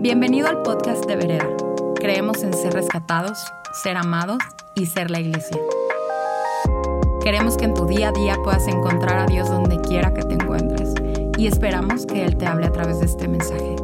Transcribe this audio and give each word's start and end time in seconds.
Bienvenido 0.00 0.46
al 0.46 0.62
podcast 0.62 1.04
de 1.06 1.16
Vereda. 1.16 1.48
Creemos 1.96 2.44
en 2.44 2.54
ser 2.54 2.72
rescatados, 2.72 3.36
ser 3.82 3.96
amados 3.96 4.38
y 4.76 4.86
ser 4.86 5.10
la 5.10 5.18
iglesia. 5.18 5.60
Queremos 7.20 7.56
que 7.56 7.64
en 7.64 7.74
tu 7.74 7.84
día 7.84 8.10
a 8.10 8.12
día 8.12 8.36
puedas 8.44 8.68
encontrar 8.68 9.18
a 9.18 9.26
Dios 9.26 9.48
donde 9.48 9.80
quiera 9.80 10.14
que 10.14 10.22
te 10.22 10.34
encuentres 10.34 10.94
y 11.36 11.48
esperamos 11.48 12.06
que 12.06 12.24
Él 12.24 12.36
te 12.36 12.46
hable 12.46 12.68
a 12.68 12.70
través 12.70 13.00
de 13.00 13.06
este 13.06 13.26
mensaje. 13.26 13.74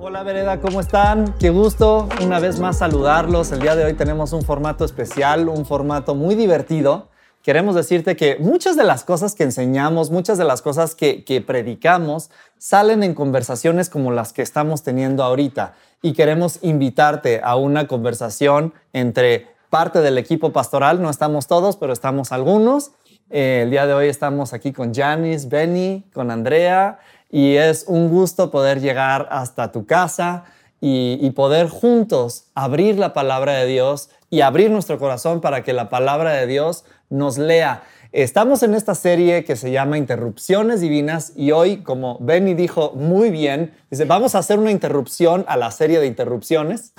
Hola 0.00 0.24
Vereda, 0.24 0.60
¿cómo 0.60 0.80
están? 0.80 1.32
Qué 1.38 1.50
gusto 1.50 2.08
una 2.24 2.40
vez 2.40 2.58
más 2.58 2.78
saludarlos. 2.78 3.52
El 3.52 3.60
día 3.60 3.76
de 3.76 3.84
hoy 3.84 3.94
tenemos 3.94 4.32
un 4.32 4.42
formato 4.42 4.84
especial, 4.84 5.48
un 5.48 5.64
formato 5.64 6.16
muy 6.16 6.34
divertido. 6.34 7.11
Queremos 7.42 7.74
decirte 7.74 8.14
que 8.14 8.36
muchas 8.38 8.76
de 8.76 8.84
las 8.84 9.02
cosas 9.02 9.34
que 9.34 9.42
enseñamos, 9.42 10.10
muchas 10.10 10.38
de 10.38 10.44
las 10.44 10.62
cosas 10.62 10.94
que, 10.94 11.44
predicamos, 11.44 12.30
salen 12.56 13.02
en 13.02 13.14
conversaciones 13.14 13.90
como 13.90 14.12
las 14.12 14.32
que 14.32 14.42
estamos 14.42 14.84
teniendo 14.84 15.24
ahorita. 15.24 15.74
Y 16.02 16.12
queremos 16.12 16.60
invitarte 16.62 17.40
a 17.42 17.56
una 17.56 17.88
conversación 17.88 18.72
entre 18.92 19.48
parte 19.70 20.00
del 20.00 20.18
equipo 20.18 20.52
pastoral. 20.52 21.02
No 21.02 21.10
estamos 21.10 21.48
todos, 21.48 21.76
pero 21.76 21.92
estamos 21.92 22.30
algunos. 22.30 22.92
Eh, 23.28 23.62
el 23.64 23.70
día 23.70 23.86
de 23.86 23.94
hoy 23.94 24.06
estamos 24.06 24.52
aquí 24.52 24.72
con 24.72 24.94
Janice, 24.94 25.48
Benny, 25.48 26.04
con 26.12 26.30
Andrea 26.30 27.00
y 27.28 27.56
es 27.56 27.86
un 27.88 28.10
gusto 28.10 28.50
poder 28.50 28.80
llegar 28.80 29.26
hasta 29.30 29.72
tu 29.72 29.86
casa 29.86 30.44
y, 30.84 31.30
poder 31.30 31.68
juntos 31.68 32.46
abrir 32.56 32.98
la 32.98 33.12
palabra 33.12 33.52
de 33.54 33.66
Dios 33.66 34.10
y 34.30 34.40
abrir 34.40 34.68
nuestro 34.68 34.98
corazón 34.98 35.40
para 35.40 35.62
que 35.62 35.72
la 35.72 35.88
palabra 35.88 36.32
de 36.32 36.48
Dios 36.48 36.84
nos 37.08 37.38
lea. 37.38 37.84
Estamos 38.10 38.64
en 38.64 38.74
esta 38.74 38.96
serie 38.96 39.44
que 39.44 39.54
se 39.54 39.70
llama 39.70 39.96
Interrupciones 39.96 40.80
Divinas 40.80 41.34
y 41.36 41.52
hoy, 41.52 41.78
como 41.78 42.18
Benny 42.20 42.54
dijo 42.54 42.92
muy 42.96 43.30
bien, 43.30 43.72
dice, 43.90 44.04
vamos 44.06 44.34
a 44.34 44.38
hacer 44.38 44.58
una 44.58 44.72
interrupción 44.72 45.44
a 45.46 45.56
la 45.56 45.70
serie 45.70 46.00
de 46.00 46.06
interrupciones. 46.08 46.92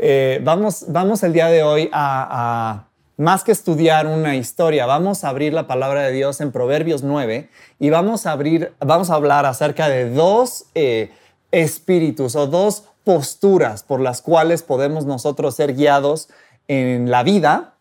Eh, 0.00 0.40
vamos, 0.42 0.86
vamos 0.88 1.22
el 1.22 1.32
día 1.32 1.46
de 1.46 1.62
hoy 1.62 1.90
a 1.92 2.88
más 3.16 3.44
que 3.44 3.52
estudiar 3.52 4.06
una 4.06 4.34
historia, 4.34 4.84
vamos 4.84 5.22
a 5.22 5.28
abrir 5.28 5.52
la 5.52 5.68
palabra 5.68 6.02
de 6.02 6.12
Dios 6.12 6.40
en 6.40 6.50
Proverbios 6.50 7.02
9 7.02 7.48
y 7.78 7.90
vamos 7.90 8.26
a, 8.26 8.32
abrir, 8.32 8.72
vamos 8.80 9.10
a 9.10 9.14
hablar 9.14 9.46
acerca 9.46 9.88
de 9.88 10.10
dos 10.10 10.64
eh, 10.74 11.10
espíritus 11.52 12.34
o 12.34 12.46
dos 12.46 12.84
posturas 13.04 13.82
por 13.82 14.00
las 14.00 14.22
cuales 14.22 14.62
podemos 14.62 15.06
nosotros 15.06 15.54
ser 15.54 15.74
guiados 15.74 16.28
en 16.66 17.10
la 17.10 17.22
vida. 17.22 17.74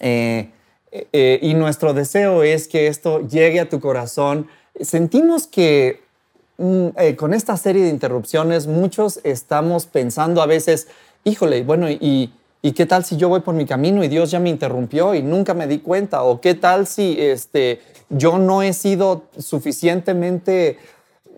Eh, 0.00 0.50
eh, 0.90 1.38
y 1.42 1.54
nuestro 1.54 1.94
deseo 1.94 2.42
es 2.42 2.66
que 2.66 2.88
esto 2.88 3.26
llegue 3.28 3.60
a 3.60 3.68
tu 3.68 3.78
corazón. 3.78 4.48
Sentimos 4.80 5.46
que 5.46 6.02
mm, 6.58 6.88
con 7.16 7.34
esta 7.34 7.56
serie 7.56 7.84
de 7.84 7.90
interrupciones 7.90 8.66
muchos 8.66 9.20
estamos 9.22 9.86
pensando 9.86 10.42
a 10.42 10.46
veces, 10.46 10.88
híjole, 11.24 11.62
bueno, 11.62 11.88
y 11.88 12.32
¿Y 12.64 12.72
qué 12.72 12.86
tal 12.86 13.04
si 13.04 13.18
yo 13.18 13.28
voy 13.28 13.40
por 13.40 13.54
mi 13.54 13.66
camino 13.66 14.02
y 14.02 14.08
Dios 14.08 14.30
ya 14.30 14.40
me 14.40 14.48
interrumpió 14.48 15.14
y 15.14 15.20
nunca 15.20 15.52
me 15.52 15.66
di 15.66 15.80
cuenta? 15.80 16.22
¿O 16.22 16.40
qué 16.40 16.54
tal 16.54 16.86
si 16.86 17.14
este, 17.20 17.82
yo 18.08 18.38
no 18.38 18.62
he 18.62 18.72
sido 18.72 19.24
suficientemente 19.36 20.78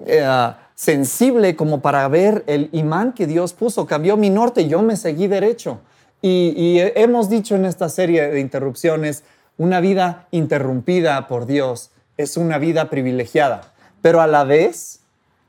eh, 0.06 0.53
sensible 0.77 1.56
como 1.56 1.80
para 1.80 2.06
ver 2.06 2.44
el 2.46 2.69
imán 2.70 3.12
que 3.12 3.27
Dios 3.27 3.52
puso? 3.52 3.86
Cambió 3.86 4.16
mi 4.16 4.30
norte 4.30 4.69
yo 4.69 4.83
me 4.83 4.94
seguí 4.94 5.27
derecho. 5.27 5.80
Y, 6.22 6.55
y 6.56 6.78
hemos 6.94 7.28
dicho 7.28 7.56
en 7.56 7.64
esta 7.64 7.88
serie 7.88 8.28
de 8.28 8.38
interrupciones, 8.38 9.24
una 9.58 9.80
vida 9.80 10.28
interrumpida 10.30 11.27
por 11.27 11.46
Dios 11.46 11.91
es 12.16 12.36
una 12.36 12.58
vida 12.58 12.89
privilegiada. 12.90 13.73
Pero 14.02 14.20
a 14.20 14.27
la 14.27 14.45
vez, 14.45 15.01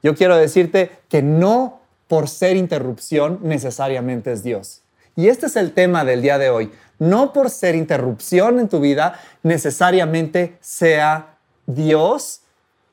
yo 0.01 0.15
quiero 0.15 0.35
decirte 0.35 0.91
que 1.09 1.21
no 1.21 1.81
por 2.07 2.29
ser 2.29 2.55
interrupción 2.55 3.39
necesariamente 3.43 4.31
es 4.31 4.43
Dios. 4.43 4.81
Y 5.15 5.29
este 5.29 5.47
es 5.47 5.55
el 5.55 5.73
tema 5.73 6.05
del 6.05 6.21
día 6.21 6.37
de 6.37 6.49
hoy. 6.49 6.71
No 6.99 7.33
por 7.33 7.49
ser 7.49 7.75
interrupción 7.75 8.59
en 8.59 8.69
tu 8.69 8.79
vida, 8.79 9.19
necesariamente 9.43 10.57
sea 10.61 11.37
Dios 11.65 12.41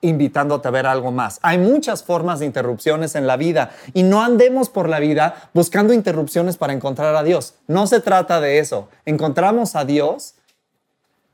invitándote 0.04 0.68
a 0.68 0.70
ver 0.70 0.86
algo 0.86 1.10
más. 1.10 1.38
Hay 1.42 1.58
muchas 1.58 2.02
formas 2.02 2.40
de 2.40 2.46
interrupciones 2.46 3.14
en 3.14 3.26
la 3.26 3.36
vida 3.36 3.70
y 3.92 4.02
no 4.02 4.22
andemos 4.22 4.68
por 4.68 4.88
la 4.88 5.00
vida 5.00 5.50
buscando 5.52 5.92
interrupciones 5.92 6.56
para 6.56 6.72
encontrar 6.72 7.14
a 7.16 7.22
Dios. 7.22 7.54
No 7.66 7.86
se 7.86 8.00
trata 8.00 8.40
de 8.40 8.58
eso. 8.58 8.88
Encontramos 9.04 9.76
a 9.76 9.84
Dios 9.84 10.34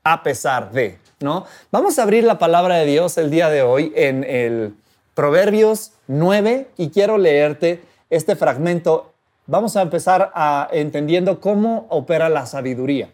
a 0.03 0.23
pesar 0.23 0.71
de, 0.71 0.97
¿no? 1.19 1.45
Vamos 1.71 1.99
a 1.99 2.03
abrir 2.03 2.23
la 2.23 2.39
palabra 2.39 2.75
de 2.75 2.85
Dios 2.85 3.17
el 3.17 3.29
día 3.29 3.49
de 3.49 3.61
hoy 3.61 3.93
en 3.95 4.23
el 4.23 4.75
Proverbios 5.13 5.91
9 6.07 6.69
y 6.77 6.89
quiero 6.89 7.17
leerte 7.17 7.83
este 8.09 8.35
fragmento 8.35 9.11
vamos 9.51 9.75
a 9.75 9.81
empezar 9.81 10.31
a, 10.33 10.69
entendiendo 10.71 11.41
cómo 11.41 11.85
opera 11.89 12.29
la 12.29 12.45
sabiduría. 12.45 13.13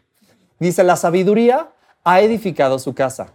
Dice, 0.59 0.83
la 0.83 0.95
sabiduría 0.95 1.69
ha 2.03 2.21
edificado 2.21 2.79
su 2.79 2.93
casa, 2.93 3.33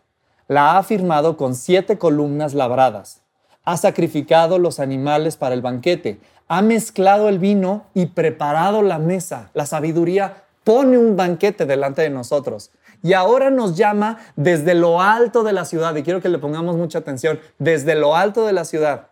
la 0.53 0.79
ha 0.79 0.83
firmado 0.83 1.37
con 1.37 1.55
siete 1.55 1.99
columnas 1.99 2.55
labradas, 2.55 3.23
ha 3.65 3.77
sacrificado 3.77 4.59
los 4.59 4.81
animales 4.81 5.37
para 5.37 5.55
el 5.55 5.63
banquete, 5.63 6.21
ha 6.49 6.63
mezclado 6.63 7.29
el 7.29 7.39
vino 7.39 7.85
y 7.95 8.07
preparado 8.07 8.83
la 8.83 8.99
mesa. 8.99 9.51
La 9.55 9.67
sabiduría 9.67 10.45
pone 10.65 10.99
un 10.99 11.17
banquete 11.17 11.65
delante 11.65 12.03
de 12.03 12.11
nosotros. 12.11 12.71
Y 13.03 13.15
ahora 13.15 13.51
nos 13.51 13.77
llama 13.77 14.19
desde 14.37 14.75
lo 14.75 15.01
alto 15.01 15.43
de 15.43 15.53
la 15.53 15.65
ciudad, 15.65 15.95
y 15.97 16.03
quiero 16.03 16.21
que 16.21 16.29
le 16.29 16.39
pongamos 16.39 16.77
mucha 16.77 16.99
atención, 16.99 17.41
desde 17.59 17.95
lo 17.95 18.15
alto 18.15 18.47
de 18.47 18.53
la 18.53 18.65
ciudad 18.65 19.09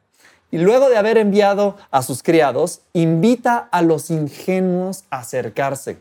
y 0.50 0.58
luego 0.58 0.88
de 0.88 0.96
haber 0.96 1.18
enviado 1.18 1.76
a 1.90 2.02
sus 2.02 2.22
criados, 2.22 2.82
invita 2.92 3.68
a 3.70 3.82
los 3.82 4.10
ingenuos 4.10 5.04
a 5.10 5.18
acercarse. 5.18 5.98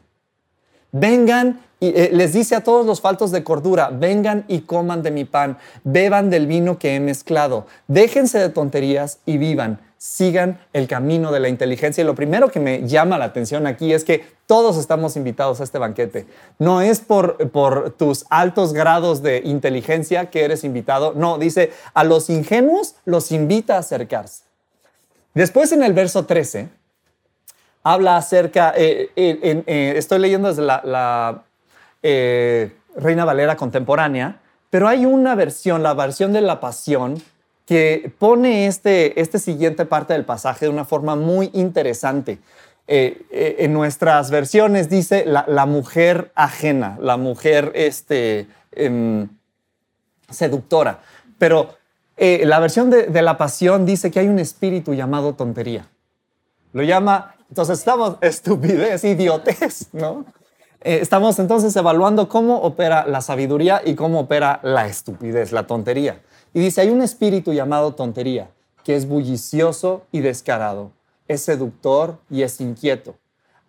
Vengan 0.92 1.62
y 1.80 1.88
eh, 1.88 2.10
les 2.14 2.34
dice 2.34 2.56
a 2.56 2.64
todos 2.64 2.86
los 2.86 3.02
faltos 3.02 3.32
de 3.32 3.44
cordura, 3.44 3.90
vengan 3.90 4.46
y 4.48 4.62
coman 4.62 5.02
de 5.02 5.12
mi 5.12 5.26
pan, 5.26 5.58
beban 5.84 6.30
del 6.30 6.48
vino 6.48 6.78
que 6.78 6.96
he 6.96 7.00
mezclado, 7.00 7.68
déjense 7.88 8.40
de 8.40 8.50
tonterías 8.50 9.20
y 9.26 9.38
vivan 9.38 9.80
sigan 10.00 10.60
el 10.72 10.88
camino 10.88 11.32
de 11.32 11.42
la 11.42 11.50
inteligencia. 11.50 12.02
Y 12.02 12.06
lo 12.06 12.16
primero 12.16 12.50
que 12.50 12.60
me 12.60 12.88
llama 12.88 13.18
la 13.18 13.26
atención 13.26 13.68
aquí 13.68 13.94
es 13.94 14.06
que 14.06 14.26
todos 14.48 14.78
estamos 14.78 15.16
invitados 15.18 15.60
a 15.60 15.66
este 15.66 15.78
banquete. 15.78 16.26
No 16.58 16.82
es 16.82 17.02
por, 17.02 17.52
por 17.52 17.92
tus 17.92 18.26
altos 18.30 18.74
grados 18.74 19.22
de 19.22 19.42
inteligencia 19.44 20.30
que 20.30 20.46
eres 20.46 20.64
invitado. 20.64 21.14
No, 21.16 21.38
dice, 21.38 21.74
a 21.94 22.06
los 22.06 22.30
ingenuos 22.30 22.96
los 23.06 23.32
invita 23.32 23.76
a 23.76 23.80
acercarse. 23.80 24.44
Después 25.34 25.74
en 25.74 25.84
el 25.84 25.94
verso 25.94 26.26
13, 26.26 26.70
habla 27.84 28.16
acerca, 28.16 28.74
eh, 28.76 29.12
eh, 29.16 29.94
estoy 29.98 30.20
leyendo 30.20 30.48
desde 30.48 30.64
la 30.64 31.44
Reina 32.02 33.26
Valera 33.26 33.56
contemporánea, 33.56 34.40
pero 34.70 34.88
hay 34.88 35.06
una 35.06 35.36
versión, 35.36 35.84
la 35.84 35.94
versión 35.94 36.34
de 36.34 36.42
la 36.42 36.60
pasión, 36.60 37.22
que 37.70 38.12
pone 38.18 38.66
este, 38.66 39.22
este 39.22 39.38
siguiente 39.38 39.86
parte 39.86 40.14
del 40.14 40.26
pasaje 40.26 40.66
de 40.66 40.72
una 40.72 40.86
forma 40.86 41.16
muy 41.16 41.52
interesante. 41.54 42.40
Eh, 42.88 43.22
eh, 43.30 43.58
en 43.60 43.74
nuestras 43.74 44.32
versiones 44.32 44.90
dice 44.90 45.24
la, 45.24 45.66
mujer 45.68 46.32
ajena, 46.34 46.98
la 47.00 47.18
mujer 47.18 47.72
este, 47.76 48.48
em, 48.72 49.30
seductora, 50.32 51.02
pero 51.38 51.76
eh, 52.18 52.42
la 52.46 52.58
versión 52.58 52.90
de, 52.90 53.04
de, 53.04 53.22
la 53.22 53.38
pasión 53.38 53.86
dice 53.86 54.10
que 54.10 54.20
hay 54.20 54.28
un 54.28 54.40
espíritu 54.40 54.96
llamado 54.96 55.36
tontería. 55.36 55.88
Lo 56.74 56.82
llama, 56.82 57.36
entonces 57.50 57.78
estamos 57.78 58.18
estupidez, 58.22 59.04
idiotez, 59.04 59.90
¿no? 59.94 60.26
Estamos 60.82 61.40
entonces 61.40 61.76
evaluando 61.76 62.30
cómo 62.30 62.62
opera 62.62 63.06
la 63.06 63.22
sabiduría 63.22 63.82
y 63.86 63.96
cómo 63.96 64.22
opera 64.22 64.60
la 64.64 64.88
estupidez, 64.88 65.52
la 65.52 65.68
tontería. 65.68 66.22
Y 66.54 66.60
dice, 66.60 66.82
hay 66.82 66.90
un 66.90 67.02
espíritu 67.02 67.54
llamado 67.54 67.94
tontería, 67.94 68.50
que 68.84 68.96
es 68.96 69.08
bullicioso 69.08 70.04
y 70.12 70.22
descarado, 70.22 70.92
es 71.28 71.42
seductor 71.42 72.18
y 72.30 72.42
es 72.44 72.60
inquieto. 72.60 73.16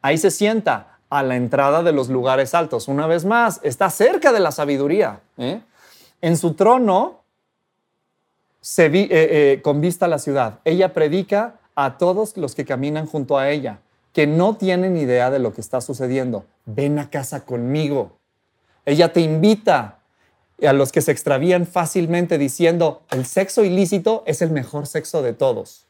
Ahí 0.03 0.17
se 0.19 0.31
sienta 0.31 0.99
a 1.11 1.23
la 1.23 1.37
entrada 1.37 1.83
de 1.83 1.93
los 1.93 2.09
lugares 2.09 2.55
altos. 2.55 2.89
Una 2.89 3.07
vez 3.07 3.25
más, 3.25 3.61
está 3.63 3.91
cerca 3.91 4.33
de 4.33 4.41
la 4.41 4.53
sabiduría. 4.53 5.21
¿eh? 5.37 5.61
En 6.23 6.37
su 6.37 6.55
trono 6.55 7.21
se 8.61 8.87
eh, 8.87 9.09
eh, 9.11 9.61
con 9.63 9.81
vista 9.81 10.07
a 10.07 10.09
la 10.09 10.19
ciudad. 10.19 10.61
Ella 10.65 10.93
predica 10.93 11.57
a 11.75 11.99
todos 11.99 12.37
los 12.37 12.55
que 12.55 12.65
caminan 12.65 13.07
junto 13.07 13.37
a 13.37 13.51
ella, 13.51 13.81
que 14.13 14.27
no 14.27 14.57
tienen 14.57 14.97
idea 14.97 15.31
de 15.31 15.39
lo 15.39 15.53
que 15.53 15.61
está 15.61 15.81
sucediendo. 15.81 16.45
Ven 16.67 16.99
a 16.99 17.11
casa 17.11 17.45
conmigo. 17.45 18.19
Ella 18.85 19.13
te 19.13 19.21
invita 19.21 19.99
a 20.67 20.73
los 20.73 20.93
que 20.93 21.01
se 21.01 21.13
extravían 21.13 21.67
fácilmente 21.67 22.39
diciendo, 22.39 23.03
el 23.11 23.25
sexo 23.25 23.65
ilícito 23.65 24.23
es 24.27 24.43
el 24.43 24.51
mejor 24.51 24.87
sexo 24.87 25.23
de 25.23 25.33
todos. 25.33 25.87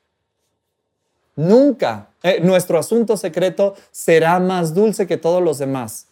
Nunca 1.37 2.09
eh, 2.23 2.41
nuestro 2.43 2.79
asunto 2.79 3.17
secreto 3.17 3.75
será 3.91 4.39
más 4.39 4.75
dulce 4.75 5.07
que 5.07 5.17
todos 5.17 5.43
los 5.43 5.59
demás. 5.59 6.07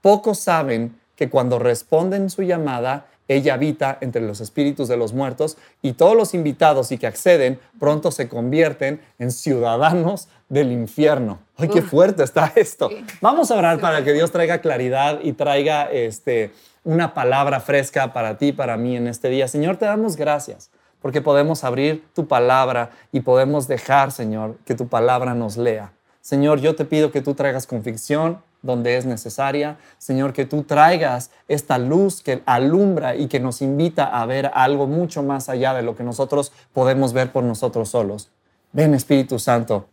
Pocos 0.00 0.38
saben 0.38 0.98
que 1.16 1.28
cuando 1.28 1.58
responden 1.58 2.30
su 2.30 2.42
llamada, 2.42 3.06
ella 3.30 3.54
habita 3.54 3.96
entre 4.00 4.22
los 4.22 4.40
espíritus 4.40 4.88
de 4.88 4.96
los 4.96 5.12
muertos 5.12 5.56
y 5.82 5.92
todos 5.92 6.16
los 6.16 6.34
invitados 6.34 6.90
y 6.90 6.98
que 6.98 7.06
acceden 7.06 7.60
pronto 7.78 8.10
se 8.10 8.28
convierten 8.28 9.00
en 9.20 9.30
ciudadanos 9.30 10.28
del 10.48 10.72
infierno. 10.72 11.38
¡Ay, 11.56 11.68
qué 11.68 11.80
fuerte 11.80 12.24
está 12.24 12.52
esto! 12.56 12.90
Vamos 13.20 13.52
a 13.52 13.56
orar 13.56 13.78
para 13.78 14.02
que 14.02 14.12
Dios 14.12 14.32
traiga 14.32 14.60
claridad 14.60 15.20
y 15.22 15.32
traiga 15.34 15.84
este, 15.92 16.52
una 16.82 17.14
palabra 17.14 17.60
fresca 17.60 18.12
para 18.12 18.36
ti, 18.36 18.50
para 18.52 18.76
mí 18.76 18.96
en 18.96 19.06
este 19.06 19.28
día. 19.28 19.46
Señor, 19.46 19.76
te 19.76 19.84
damos 19.84 20.16
gracias 20.16 20.70
porque 21.00 21.22
podemos 21.22 21.62
abrir 21.62 22.04
tu 22.14 22.26
palabra 22.26 22.90
y 23.12 23.20
podemos 23.20 23.68
dejar, 23.68 24.10
Señor, 24.10 24.58
que 24.64 24.74
tu 24.74 24.88
palabra 24.88 25.34
nos 25.34 25.56
lea. 25.56 25.92
Señor, 26.20 26.60
yo 26.60 26.74
te 26.74 26.84
pido 26.84 27.12
que 27.12 27.22
tú 27.22 27.34
traigas 27.34 27.68
convicción, 27.68 28.42
donde 28.62 28.96
es 28.96 29.06
necesaria. 29.06 29.78
Señor, 29.98 30.32
que 30.32 30.44
tú 30.44 30.62
traigas 30.62 31.30
esta 31.48 31.78
luz 31.78 32.22
que 32.22 32.42
alumbra 32.46 33.16
y 33.16 33.28
que 33.28 33.40
nos 33.40 33.62
invita 33.62 34.04
a 34.04 34.26
ver 34.26 34.50
algo 34.54 34.86
mucho 34.86 35.22
más 35.22 35.48
allá 35.48 35.74
de 35.74 35.82
lo 35.82 35.96
que 35.96 36.04
nosotros 36.04 36.52
podemos 36.72 37.12
ver 37.12 37.32
por 37.32 37.44
nosotros 37.44 37.88
solos. 37.88 38.30
Ven 38.72 38.94
Espíritu 38.94 39.38
Santo, 39.38 39.86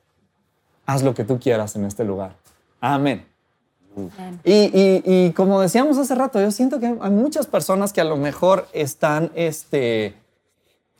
haz 0.85 1.03
lo 1.03 1.13
que 1.13 1.23
tú 1.23 1.39
quieras 1.39 1.75
en 1.75 1.85
este 1.85 2.03
lugar. 2.03 2.35
Amén. 2.79 3.25
Y, 4.43 5.31
como 5.31 5.59
decíamos 5.59 5.97
hace 5.97 6.13
rato, 6.13 6.39
yo 6.39 6.51
siento 6.51 6.79
que 6.79 6.85
hay 6.85 7.11
muchas 7.11 7.47
personas 7.47 7.93
que 7.93 8.01
a 8.01 8.03
lo 8.03 8.15
mejor 8.15 8.67
están 8.71 9.31
este, 9.33 10.13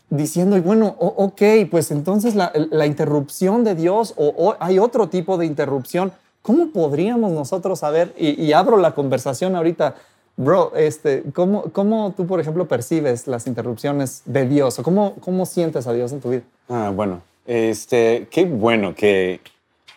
diciendo, 0.10 0.60
bueno, 0.64 0.96
ok, 0.98 1.42
pues 1.70 1.92
entonces 1.92 2.34
la, 2.34 2.86
interrupción 2.88 3.64
de 3.64 3.76
Dios 3.76 4.16
o 4.18 4.56
hay 4.60 4.80
otro 4.80 5.10
tipo 5.10 5.38
de 5.38 5.46
interrupción 5.46 6.12
¿Cómo 6.42 6.72
podríamos 6.72 7.32
nosotros 7.32 7.80
saber? 7.80 8.14
Y, 8.18 8.52
abro 8.54 8.78
la 8.78 8.94
conversación 8.96 9.56
ahorita. 9.56 9.96
Bro, 10.38 10.74
este, 10.76 11.24
¿cómo, 11.34 11.64
¿cómo, 11.74 12.14
tú, 12.16 12.28
por 12.28 12.40
ejemplo, 12.40 12.68
percibes 12.68 13.28
las 13.28 13.48
interrupciones 13.48 14.22
de 14.26 14.48
Dios? 14.48 14.78
¿O 14.80 14.84
cómo, 14.84 15.16
cómo 15.20 15.46
sientes 15.46 15.88
a 15.88 15.94
Dios 15.94 16.12
en 16.12 16.22
tu 16.22 16.30
vida? 16.30 16.44
Ah, 16.70 16.92
bueno, 16.94 17.22
este, 17.46 18.28
qué 18.30 18.46
bueno 18.46 18.94
que 18.94 19.42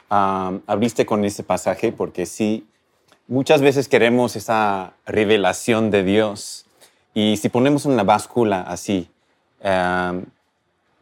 abriste 0.09 1.07
con 1.07 1.25
este 1.25 1.43
pasaje, 1.43 1.93
porque 1.93 2.27
sí, 2.27 2.67
muchas 3.29 3.61
veces 3.61 3.87
queremos 3.89 4.35
esa 4.35 4.95
revelación 5.07 5.91
de 5.91 6.03
Dios. 6.03 6.67
Y 7.15 7.37
si 7.37 7.49
ponemos 7.49 7.85
una 7.85 8.03
báscula 8.03 8.63
así, 8.63 9.09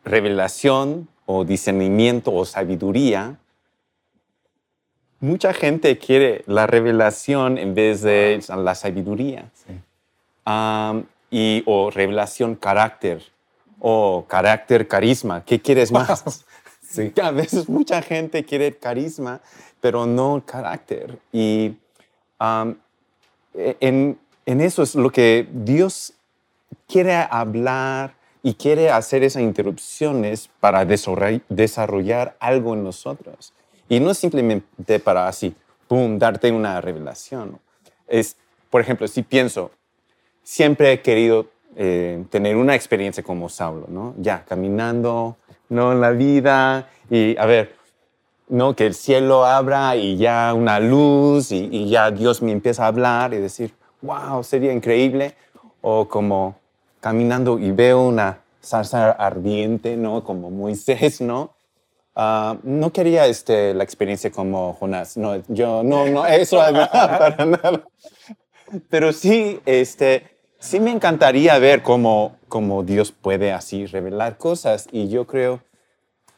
revelación 0.05 1.09
o 1.27 1.45
discernimiento 1.45 2.33
o 2.33 2.45
sabiduría, 2.45 3.39
mucha 5.21 5.53
gente 5.53 5.99
quiere 5.99 6.43
la 6.47 6.67
revelación 6.67 7.59
en 7.59 7.75
vez 7.75 8.03
de 8.03 8.41
la 8.49 8.75
sabiduría. 8.75 9.51
y, 11.31 11.63
o 11.67 11.91
revelación 11.91 12.55
carácter, 12.55 13.23
o 13.79 14.25
carácter 14.27 14.89
carisma. 14.89 15.45
¿Qué 15.45 15.61
quieres 15.61 15.93
más? 15.93 16.45
Sí. 16.89 17.13
A 17.23 17.33
veces 17.33 17.69
mucha 17.69 18.01
gente 18.01 18.47
quiere 18.47 18.75
carisma, 18.75 19.43
pero 19.79 20.07
no 20.07 20.43
carácter. 20.47 21.19
Y 21.31 21.77
e, 23.55 23.77
en, 23.81 24.19
en 24.47 24.61
eso 24.63 24.83
es 24.83 24.95
lo 24.95 25.11
que 25.11 25.47
Dios 25.53 26.15
quiere 26.87 27.15
hablar 27.15 28.15
y 28.43 28.55
quiere 28.55 28.91
hacer 28.91 29.23
esas 29.23 29.43
interrupciones 29.43 30.49
para 30.61 30.87
desarrollar 30.87 32.37
algo 32.41 32.73
en 32.73 32.85
nosotros. 32.85 33.53
Y 33.89 34.01
no 34.01 34.13
simplemente 34.15 34.99
para 35.01 35.29
así, 35.29 35.55
boom, 35.89 36.19
darte 36.19 36.51
una 36.53 36.81
revelación. 36.81 37.59
Es, 38.07 38.37
por 38.71 38.81
ejemplo, 38.81 39.09
si 39.09 39.23
pienso, 39.23 39.71
siempre 40.43 40.93
he 40.93 41.03
querido 41.03 41.47
eh, 41.77 42.25
tener 42.31 42.57
una 42.57 42.75
experiencia 42.75 43.23
como 43.23 43.49
Saulo, 43.49 43.87
¿no? 43.89 44.15
Ya, 44.19 44.45
caminando, 44.45 45.37
¿no? 45.69 45.93
En 45.93 46.01
la 46.01 46.11
vida 46.11 46.89
y, 47.11 47.37
a 47.37 47.47
ver, 47.47 47.77
¿no? 48.49 48.75
Que 48.75 48.87
el 48.87 48.95
cielo 48.95 49.45
abra 49.45 49.97
y 49.97 50.17
ya 50.17 50.53
una 50.55 50.81
luz 50.81 51.53
y, 51.53 51.69
y 51.71 51.89
ya 51.89 52.11
Dios 52.11 52.43
me 52.43 52.53
empieza 52.53 52.85
a 52.85 52.89
hablar 52.89 53.33
y 53.33 53.39
decir, 53.39 53.75
wow, 54.03 54.43
sería 54.43 54.73
increíble. 54.73 55.35
O 55.81 56.09
como 56.09 56.57
caminando 57.01 57.59
y 57.59 57.71
veo 57.71 58.03
una 58.03 58.41
zarza 58.63 59.13
ardiente, 59.13 59.97
¿no? 59.97 60.25
Como 60.25 60.51
Moisés, 60.51 61.21
¿no? 61.21 61.55
Ah, 62.21 62.57
no 62.65 62.93
quería 62.93 63.27
este, 63.27 63.75
la 63.75 63.85
experiencia 63.85 64.33
como 64.33 64.73
Jonás. 64.75 65.17
No, 65.17 65.41
yo 65.47 65.85
no, 65.85 66.05
no, 66.09 66.27
eso 66.27 66.57
para 66.91 67.45
nada. 67.47 67.85
Pero 68.91 69.13
sí, 69.13 69.61
este, 69.65 70.25
sí 70.59 70.81
me 70.81 70.91
encantaría 70.91 71.57
ver 71.61 71.81
cómo, 71.85 72.35
cómo 72.49 72.83
Dios 72.83 73.13
puede 73.13 73.53
así 73.53 73.87
revelar 73.87 74.37
cosas. 74.37 74.89
Y 74.91 75.09
yo 75.09 75.29
creo, 75.29 75.63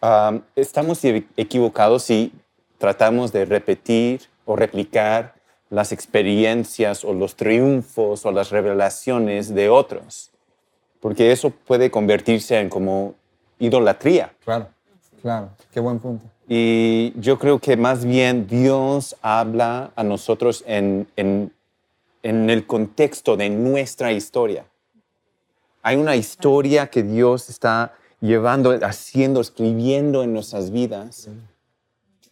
um, 0.02 0.42
estamos 0.54 1.02
equivocados 1.02 2.02
si 2.02 2.34
tratamos 2.76 3.32
de 3.32 3.46
repetir 3.46 4.20
o 4.44 4.56
replicar 4.56 5.32
las 5.70 5.92
experiencias 5.92 7.06
o 7.06 7.14
los 7.14 7.36
triunfos 7.36 8.26
o 8.26 8.32
las 8.32 8.50
revelaciones 8.50 9.54
de 9.54 9.70
otros. 9.70 10.30
Porque 11.00 11.32
eso 11.32 11.48
puede 11.48 11.90
convertirse 11.90 12.60
en 12.60 12.68
como 12.68 13.14
idolatría. 13.58 14.34
Claro. 14.44 14.68
Claro, 15.22 15.50
qué 15.72 15.80
buen 15.80 15.98
punto. 15.98 16.24
Y 16.48 17.12
yo 17.20 17.38
creo 17.38 17.58
que 17.58 17.76
más 17.76 18.04
bien 18.04 18.46
Dios 18.46 19.16
habla 19.22 19.92
a 19.94 20.02
nosotros 20.02 20.64
en, 20.66 21.06
en, 21.16 21.52
en 22.22 22.50
el 22.50 22.66
contexto 22.66 23.36
de 23.36 23.50
nuestra 23.50 24.12
historia. 24.12 24.64
Hay 25.82 25.96
una 25.96 26.16
historia 26.16 26.88
que 26.88 27.02
Dios 27.02 27.48
está 27.48 27.94
llevando, 28.20 28.78
haciendo, 28.82 29.40
escribiendo 29.40 30.22
en 30.22 30.32
nuestras 30.32 30.70
vidas. 30.70 31.28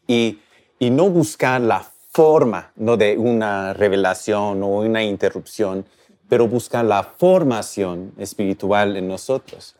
Y, 0.06 0.40
y 0.78 0.90
no 0.90 1.10
buscar 1.10 1.60
la 1.60 1.84
forma 2.10 2.72
¿no? 2.76 2.96
de 2.96 3.16
una 3.18 3.72
revelación 3.74 4.62
o 4.62 4.80
una 4.80 5.02
interrupción, 5.02 5.84
pero 6.28 6.48
buscar 6.48 6.84
la 6.84 7.02
formación 7.02 8.12
espiritual 8.18 8.96
en 8.96 9.08
nosotros. 9.08 9.76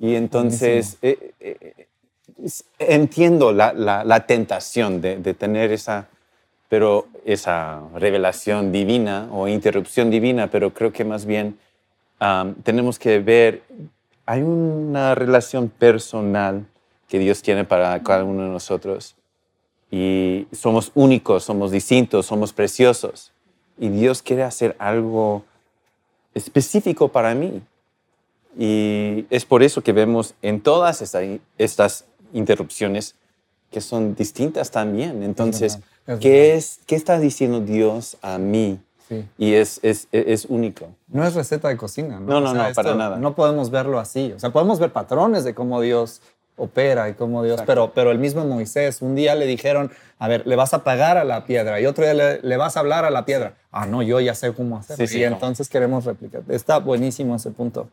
Y 0.00 0.14
entonces, 0.14 0.96
eh, 1.02 1.32
eh, 1.40 1.88
entiendo 2.78 3.52
la, 3.52 3.72
la, 3.72 4.26
tentación 4.26 5.00
de, 5.00 5.16
de, 5.18 5.34
tener 5.34 5.72
esa, 5.72 6.08
pero 6.68 7.08
esa 7.24 7.82
revelación 7.94 8.72
divina 8.72 9.28
o 9.32 9.48
interrupción 9.48 10.10
divina, 10.10 10.50
pero 10.50 10.72
creo 10.72 10.92
que 10.92 11.04
más 11.04 11.24
bien 11.26 11.58
tenemos 12.62 12.98
que 12.98 13.20
ver, 13.20 13.62
hay 14.26 14.42
una 14.42 15.14
relación 15.14 15.68
personal 15.68 16.66
que 17.08 17.18
Dios 17.18 17.42
tiene 17.42 17.64
para 17.64 18.02
cada 18.02 18.24
uno 18.24 18.42
de 18.42 18.50
nosotros 18.50 19.14
y 19.90 20.46
somos 20.52 20.92
únicos, 20.94 21.44
somos 21.44 21.70
distintos, 21.70 22.26
somos 22.26 22.52
preciosos 22.52 23.32
y 23.78 23.88
Dios 23.88 24.22
quiere 24.22 24.42
hacer 24.42 24.76
algo 24.78 25.44
específico 26.34 27.08
para 27.08 27.34
mí. 27.34 27.62
Y 28.58 29.24
es 29.30 29.44
por 29.44 29.62
eso 29.62 29.82
que 29.82 29.92
vemos 29.92 30.34
en 30.42 30.60
todas 30.60 31.14
estas 31.58 32.04
interrupciones 32.32 33.14
que 33.70 33.80
son 33.80 34.14
distintas 34.14 34.70
también. 34.70 35.22
Entonces, 35.22 35.78
¿qué, 36.20 36.54
es, 36.54 36.80
¿qué 36.86 36.96
está 36.96 37.18
diciendo 37.18 37.60
Dios 37.60 38.16
a 38.22 38.38
mí? 38.38 38.80
Y 39.38 39.54
es, 39.54 39.80
es, 39.82 40.06
es, 40.12 40.44
único. 40.46 40.88
No 41.06 41.24
es 41.24 41.34
receta 41.34 41.68
de 41.68 41.76
cocina, 41.76 42.20
¿no? 42.20 42.26
No, 42.26 42.40
no, 42.40 42.54
no, 42.54 42.74
para 42.74 42.94
nada. 42.94 43.16
No 43.16 43.34
podemos 43.34 43.70
verlo 43.70 43.98
así. 43.98 44.32
O 44.32 44.38
sea, 44.38 44.50
podemos 44.50 44.78
ver 44.78 44.92
patrones 44.92 45.44
de 45.44 45.54
cómo 45.54 45.80
Dios 45.80 46.20
opera 46.58 47.08
y 47.08 47.14
cómo 47.14 47.42
Dios, 47.42 47.62
pero, 47.64 47.92
pero 47.94 48.10
el 48.10 48.18
mismo 48.18 48.44
Moisés, 48.44 49.00
un 49.00 49.14
día 49.14 49.34
le 49.34 49.46
dijeron, 49.46 49.92
a 50.18 50.28
ver, 50.28 50.46
le 50.46 50.56
vas 50.56 50.74
a 50.74 50.82
pagar 50.82 51.16
a 51.16 51.24
la 51.24 51.46
piedra 51.46 51.80
y 51.80 51.86
otro 51.86 52.04
día 52.04 52.40
le, 52.42 52.56
vas 52.56 52.76
a 52.76 52.80
hablar 52.80 53.04
a 53.04 53.10
la 53.10 53.24
piedra. 53.24 53.54
Ah, 53.70 53.86
no, 53.86 54.02
yo 54.02 54.20
ya 54.20 54.34
sé 54.34 54.52
cómo 54.52 54.76
hacerlo. 54.76 55.06
Sí, 55.06 55.18
y 55.18 55.24
entonces 55.24 55.68
queremos 55.68 56.04
replicar. 56.04 56.42
Está 56.48 56.78
buenísimo 56.78 57.36
ese 57.36 57.50
punto. 57.50 57.88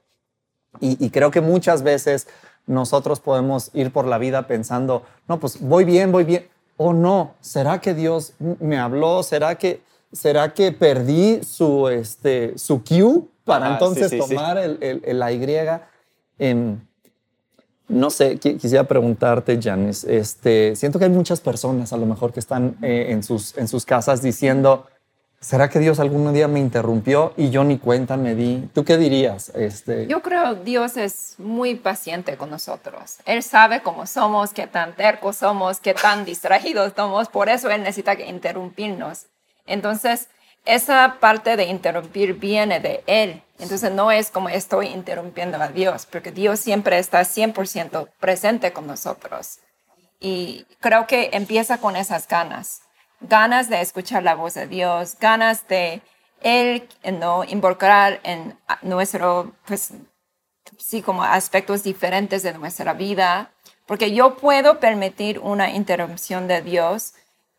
Y, 0.82 1.06
y 1.06 1.10
creo 1.12 1.32
que 1.32 1.40
muchas 1.40 1.84
veces 1.84 2.28
nosotros 2.68 3.20
podemos 3.20 3.70
ir 3.74 3.92
por 3.92 4.06
la 4.06 4.18
vida 4.18 4.48
pensando, 4.48 5.04
no, 5.28 5.40
pues 5.40 5.60
voy 5.60 5.86
bien, 5.86 6.12
voy 6.12 6.24
bien. 6.24 6.48
O 6.78 6.94
no, 6.94 7.36
¿será 7.40 7.80
que 7.80 7.94
Dios 7.94 8.34
me 8.40 8.78
habló? 8.78 9.24
¿Será 9.24 9.56
que, 9.56 9.82
será 10.12 10.54
que 10.54 10.72
perdí 10.72 11.42
su, 11.44 11.88
este, 11.88 12.58
su 12.58 12.84
cue 12.84 13.22
para 13.44 13.74
entonces 13.74 14.18
tomar 14.18 14.58
El, 14.58 15.02
el, 15.04 15.20
la 15.20 15.32
Y? 15.32 15.46
Em, 16.38 16.80
no 17.88 18.10
sé, 18.10 18.38
quisiera 18.38 18.84
preguntarte, 18.84 19.60
Janice, 19.62 20.18
este, 20.18 20.76
siento 20.76 20.98
que 20.98 21.06
hay 21.06 21.12
muchas 21.12 21.40
personas 21.40 21.94
a 21.94 21.98
lo 21.98 22.06
mejor 22.06 22.34
que 22.34 22.40
están 22.40 22.78
eh, 22.82 23.08
en, 23.10 23.22
sus, 23.22 23.56
en 23.58 23.68
sus 23.68 23.86
casas 23.86 24.22
diciendo, 24.22 24.88
¿Será 25.46 25.70
que 25.70 25.78
Dios 25.78 26.00
algún 26.00 26.34
día 26.34 26.48
me 26.48 26.60
interrumpió 26.60 27.32
y 27.38 27.52
yo 27.52 27.64
ni 27.64 27.78
cuenta 27.78 28.18
me 28.18 28.34
di? 28.34 28.68
¿Tú 28.74 28.84
qué 28.84 28.98
dirías? 28.98 29.50
Este... 29.50 30.08
Yo 30.08 30.24
creo 30.24 30.56
que 30.56 30.64
Dios 30.64 30.98
es 30.98 31.36
muy 31.38 31.76
paciente 31.76 32.36
con 32.36 32.50
nosotros. 32.50 33.18
Él 33.26 33.44
sabe 33.44 33.84
cómo 33.84 34.08
somos, 34.08 34.54
qué 34.54 34.66
tan 34.66 34.96
tercos 34.96 35.36
somos, 35.36 35.80
qué 35.80 35.94
tan 35.94 36.26
distraídos 36.26 36.94
somos. 36.96 37.30
Por 37.30 37.50
eso 37.50 37.70
Él 37.70 37.84
necesita 37.84 38.16
interrumpirnos. 38.16 39.28
Entonces, 39.68 40.30
esa 40.66 41.18
parte 41.20 41.58
de 41.58 41.66
interrumpir 41.66 42.34
viene 42.40 42.80
de 42.80 43.04
Él. 43.06 43.44
Entonces 43.60 43.92
no 43.92 44.10
es 44.10 44.32
como 44.32 44.50
estoy 44.50 44.88
interrumpiendo 44.88 45.62
a 45.62 45.68
Dios, 45.68 46.08
porque 46.08 46.32
Dios 46.32 46.60
siempre 46.60 46.98
está 46.98 47.22
100% 47.22 48.10
presente 48.20 48.74
con 48.74 48.88
nosotros. 48.88 49.60
Y 50.20 50.66
creo 50.80 51.06
que 51.06 51.30
empieza 51.34 51.78
con 51.78 51.96
esas 51.96 52.28
ganas, 52.28 52.82
ganas 53.22 53.70
de 53.70 53.82
escuchar 53.82 54.24
la 54.24 54.36
voz 54.36 54.54
de 54.54 54.68
Dios, 54.68 55.18
ganas 55.20 55.68
de 55.68 56.02
Él 56.42 56.88
no 57.20 57.44
involucrar 57.44 58.20
en 58.24 58.58
nuestro, 58.82 59.54
pues, 59.66 59.94
sí, 60.78 61.02
como 61.02 61.24
aspectos 61.24 61.84
diferentes 61.84 62.44
de 62.44 62.54
nuestra 62.54 62.94
vida, 62.94 63.52
porque 63.86 64.12
yo 64.14 64.36
puedo 64.36 64.80
permitir 64.80 65.40
una 65.40 65.72
interrupción 65.72 66.48
de 66.48 66.62
Dios, 66.62 67.14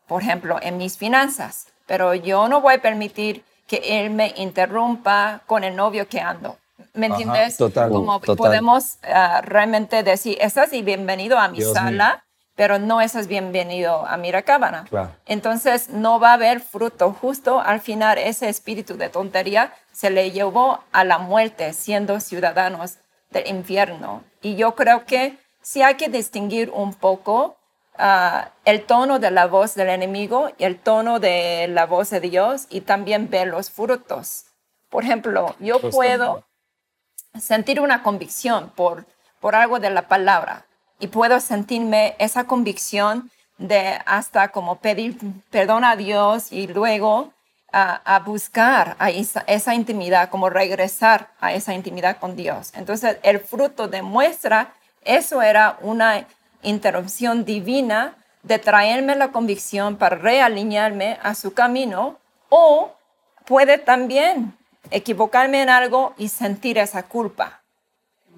por 0.07 0.21
ejemplo, 0.21 0.59
en 0.61 0.77
mis 0.77 0.97
finanzas 0.97 1.67
pero 1.87 2.13
yo 2.13 2.47
no 2.47 2.61
voy 2.61 2.75
a 2.75 2.81
permitir 2.81 3.43
que 3.65 3.81
él 3.83 4.11
me 4.11 4.33
interrumpa 4.37 5.41
con 5.47 5.63
el 5.63 5.75
novio 5.75 6.07
que 6.07 6.19
ando. 6.19 6.57
¿Me 6.93 7.07
entiendes? 7.07 7.57
total, 7.57 7.89
Como 7.89 8.19
total. 8.19 8.35
podemos 8.35 8.97
ah, 9.03 9.41
realmente 9.43 10.03
decir, 10.03 10.37
estás 10.39 10.69
bienvenido 10.71 11.39
a 11.39 11.47
mi 11.47 11.57
Dios 11.57 11.73
sala, 11.73 12.23
pero 12.57 12.79
no 12.79 13.01
estás 13.01 13.27
bienvenido 13.27 14.07
a 14.07 14.17
mi 14.17 14.31
recámara. 14.31 14.85
Claro. 14.89 15.11
Entonces 15.27 15.89
no 15.89 16.19
va 16.19 16.31
a 16.31 16.33
haber 16.33 16.59
fruto. 16.59 17.13
Justo 17.13 17.61
al 17.61 17.79
final 17.79 18.17
ese 18.17 18.49
espíritu 18.49 18.97
de 18.97 19.09
tontería 19.09 19.75
se 19.91 20.09
le 20.09 20.31
llevó 20.31 20.83
a 20.91 21.03
la 21.03 21.19
muerte 21.19 21.71
siendo 21.73 22.19
ciudadanos 22.19 22.97
del 23.29 23.47
infierno. 23.47 24.23
Y 24.41 24.55
yo 24.55 24.73
creo 24.73 25.05
que 25.05 25.37
sí 25.61 25.83
hay 25.83 25.95
que 25.95 26.09
distinguir 26.09 26.71
un 26.71 26.95
poco 26.95 27.57
ah, 27.95 28.49
el 28.65 28.83
tono 28.85 29.19
de 29.19 29.29
la 29.29 29.45
voz 29.45 29.75
del 29.75 29.89
enemigo 29.89 30.49
y 30.57 30.63
el 30.63 30.79
tono 30.79 31.19
de 31.19 31.67
la 31.69 31.85
voz 31.85 32.09
de 32.09 32.21
Dios 32.21 32.65
y 32.71 32.81
también 32.81 33.29
ver 33.29 33.49
los 33.49 33.69
frutos. 33.69 34.45
Por 34.89 35.03
ejemplo, 35.03 35.55
yo 35.59 35.79
puedo 35.79 36.43
sentir 37.39 37.79
una 37.79 38.01
convicción 38.01 38.71
por, 38.75 39.05
por 39.39 39.53
algo 39.53 39.79
de 39.79 39.91
la 39.91 40.07
palabra 40.07 40.66
y 40.99 41.07
puedo 41.07 41.39
sentirme 41.39 42.15
esa 42.19 42.45
convicción 42.45 43.29
de 43.57 43.99
hasta 44.05 44.49
como 44.49 44.77
pedir 44.77 45.17
perdón 45.49 45.83
a 45.83 45.95
Dios 45.95 46.51
y 46.51 46.67
luego 46.67 47.33
a, 47.71 48.23
buscar 48.25 48.95
a 48.97 49.11
esa, 49.11 49.43
esa 49.45 49.75
intimidad, 49.75 50.29
como 50.29 50.49
regresar 50.49 51.29
a 51.39 51.53
esa 51.53 51.75
intimidad 51.75 52.17
con 52.17 52.35
Dios. 52.35 52.71
Entonces 52.73 53.17
el 53.21 53.39
fruto 53.39 53.87
demuestra, 53.87 54.73
eso 55.03 55.41
era 55.43 55.77
una 55.81 56.25
interrupción 56.63 57.45
divina 57.45 58.15
de 58.41 58.57
traerme 58.57 59.15
la 59.15 59.27
convicción 59.29 59.97
para 59.97 60.15
realinearme 60.15 61.19
a 61.21 61.35
su 61.35 61.53
camino 61.53 62.17
o 62.49 62.93
puede 63.45 63.77
también 63.77 64.57
equivocarme 64.89 65.61
en 65.61 65.69
algo 65.69 66.13
y 66.17 66.29
sentir 66.29 66.77
esa 66.77 67.03
culpa. 67.03 67.61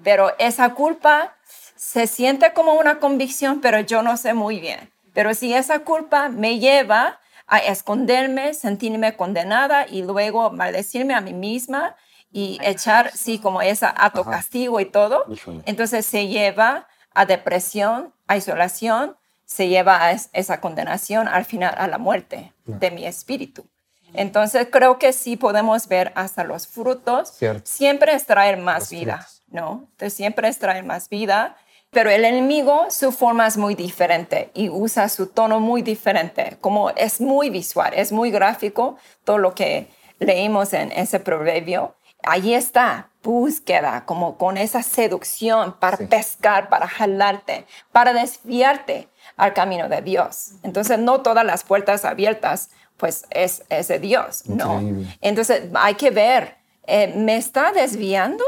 Pero 0.02 0.32
esa 0.38 0.74
culpa 0.74 1.36
se 1.80 2.06
siente 2.06 2.52
como 2.52 2.74
una 2.74 2.98
convicción, 2.98 3.62
pero 3.62 3.80
yo 3.80 4.02
no 4.02 4.18
sé 4.18 4.34
muy 4.34 4.60
bien. 4.60 4.92
Pero 5.14 5.32
si 5.32 5.54
esa 5.54 5.78
culpa 5.78 6.28
me 6.28 6.58
lleva 6.58 7.20
a 7.46 7.56
esconderme, 7.58 8.52
sentirme 8.52 9.16
condenada 9.16 9.86
y 9.88 10.02
luego 10.02 10.50
maldecirme 10.50 11.14
a 11.14 11.22
mí 11.22 11.32
misma 11.32 11.96
y 12.30 12.58
echar, 12.62 13.10
sí, 13.16 13.38
como 13.38 13.62
esa 13.62 13.88
auto 13.88 14.24
castigo 14.24 14.78
y 14.78 14.84
todo, 14.84 15.24
entonces 15.64 16.04
se 16.04 16.28
lleva 16.28 16.86
a 17.14 17.24
depresión, 17.24 18.12
a 18.28 18.36
isolación, 18.36 19.16
se 19.46 19.68
lleva 19.68 20.04
a 20.04 20.12
es- 20.12 20.28
esa 20.34 20.60
condenación 20.60 21.28
al 21.28 21.46
final 21.46 21.74
a 21.78 21.88
la 21.88 21.96
muerte 21.96 22.52
de 22.66 22.90
mi 22.90 23.06
espíritu. 23.06 23.64
Entonces 24.12 24.68
creo 24.70 24.98
que 24.98 25.14
sí 25.14 25.38
podemos 25.38 25.88
ver 25.88 26.12
hasta 26.14 26.44
los 26.44 26.66
frutos. 26.68 27.30
Cierto. 27.30 27.62
Siempre 27.64 28.12
es 28.12 28.26
traer 28.26 28.58
más 28.58 28.80
Los 28.80 28.90
vida, 28.90 29.16
frutos. 29.16 29.42
¿no? 29.48 29.86
Entonces 29.92 30.12
siempre 30.12 30.48
es 30.48 30.58
traer 30.58 30.84
más 30.84 31.08
vida. 31.08 31.56
Pero 31.90 32.08
el 32.10 32.24
enemigo, 32.24 32.86
su 32.90 33.10
forma 33.10 33.46
es 33.48 33.56
muy 33.56 33.74
diferente 33.74 34.50
y 34.54 34.68
usa 34.68 35.08
su 35.08 35.26
tono 35.26 35.58
muy 35.58 35.82
diferente. 35.82 36.56
Como 36.60 36.90
es 36.90 37.20
muy 37.20 37.50
visual, 37.50 37.92
es 37.94 38.12
muy 38.12 38.30
gráfico 38.30 38.96
todo 39.24 39.38
lo 39.38 39.54
que 39.54 39.88
leímos 40.20 40.72
en 40.72 40.92
ese 40.92 41.18
proverbio. 41.18 41.96
Ahí 42.22 42.54
está, 42.54 43.08
búsqueda, 43.24 44.04
como 44.04 44.36
con 44.36 44.56
esa 44.56 44.82
seducción 44.84 45.72
para 45.80 45.96
Sí. 45.96 46.06
pescar, 46.06 46.68
para 46.68 46.86
jalarte, 46.86 47.66
para 47.90 48.12
desviarte 48.12 49.08
al 49.36 49.52
camino 49.52 49.88
de 49.88 50.00
Dios. 50.02 50.52
Entonces, 50.62 50.98
no 50.98 51.22
todas 51.22 51.44
las 51.44 51.64
puertas 51.64 52.04
abiertas, 52.04 52.70
pues 52.98 53.24
es, 53.30 53.64
es 53.68 53.88
de 53.88 53.98
Dios, 53.98 54.46
no. 54.46 54.74
Increíble. 54.80 55.18
Entonces, 55.22 55.62
hay 55.74 55.94
que 55.94 56.10
ver, 56.10 56.56
eh, 56.86 57.12
¿me 57.16 57.36
está 57.36 57.72
desviando 57.72 58.44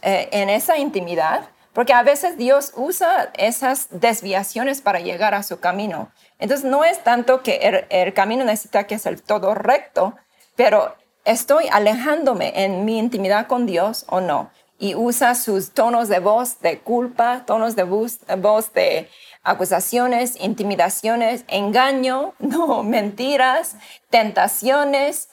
eh, 0.00 0.28
en 0.32 0.48
esa 0.48 0.78
intimidad? 0.78 1.48
Porque 1.78 1.92
a 1.92 2.02
veces 2.02 2.36
Dios 2.36 2.72
usa 2.74 3.30
esas 3.34 3.86
desviaciones 3.92 4.82
para 4.82 4.98
llegar 4.98 5.32
a 5.36 5.44
su 5.44 5.60
camino. 5.60 6.10
Entonces, 6.40 6.68
no 6.68 6.82
es 6.82 7.04
tanto 7.04 7.44
que 7.44 7.86
el, 7.88 8.14
camino 8.14 8.44
necesita 8.44 8.88
que 8.88 8.98
sea 8.98 9.14
todo 9.14 9.54
recto, 9.54 10.16
pero 10.56 10.96
estoy 11.24 11.68
alejándome 11.70 12.64
en 12.64 12.84
mi 12.84 12.98
intimidad 12.98 13.46
con 13.46 13.64
Dios 13.64 14.06
o 14.08 14.20
no. 14.20 14.50
Y 14.80 14.96
usa 14.96 15.36
sus 15.36 15.70
tonos 15.70 16.08
de 16.08 16.18
voz 16.18 16.58
de 16.58 16.80
culpa, 16.80 17.44
tonos 17.46 17.76
de 17.76 17.84
voz, 17.84 18.18
voz 18.38 18.72
de 18.72 19.08
acusaciones, 19.44 20.34
intimidaciones, 20.40 21.44
engaño, 21.46 22.34
no, 22.40 22.82
mentiras, 22.82 23.76
tentaciones. 24.10 25.28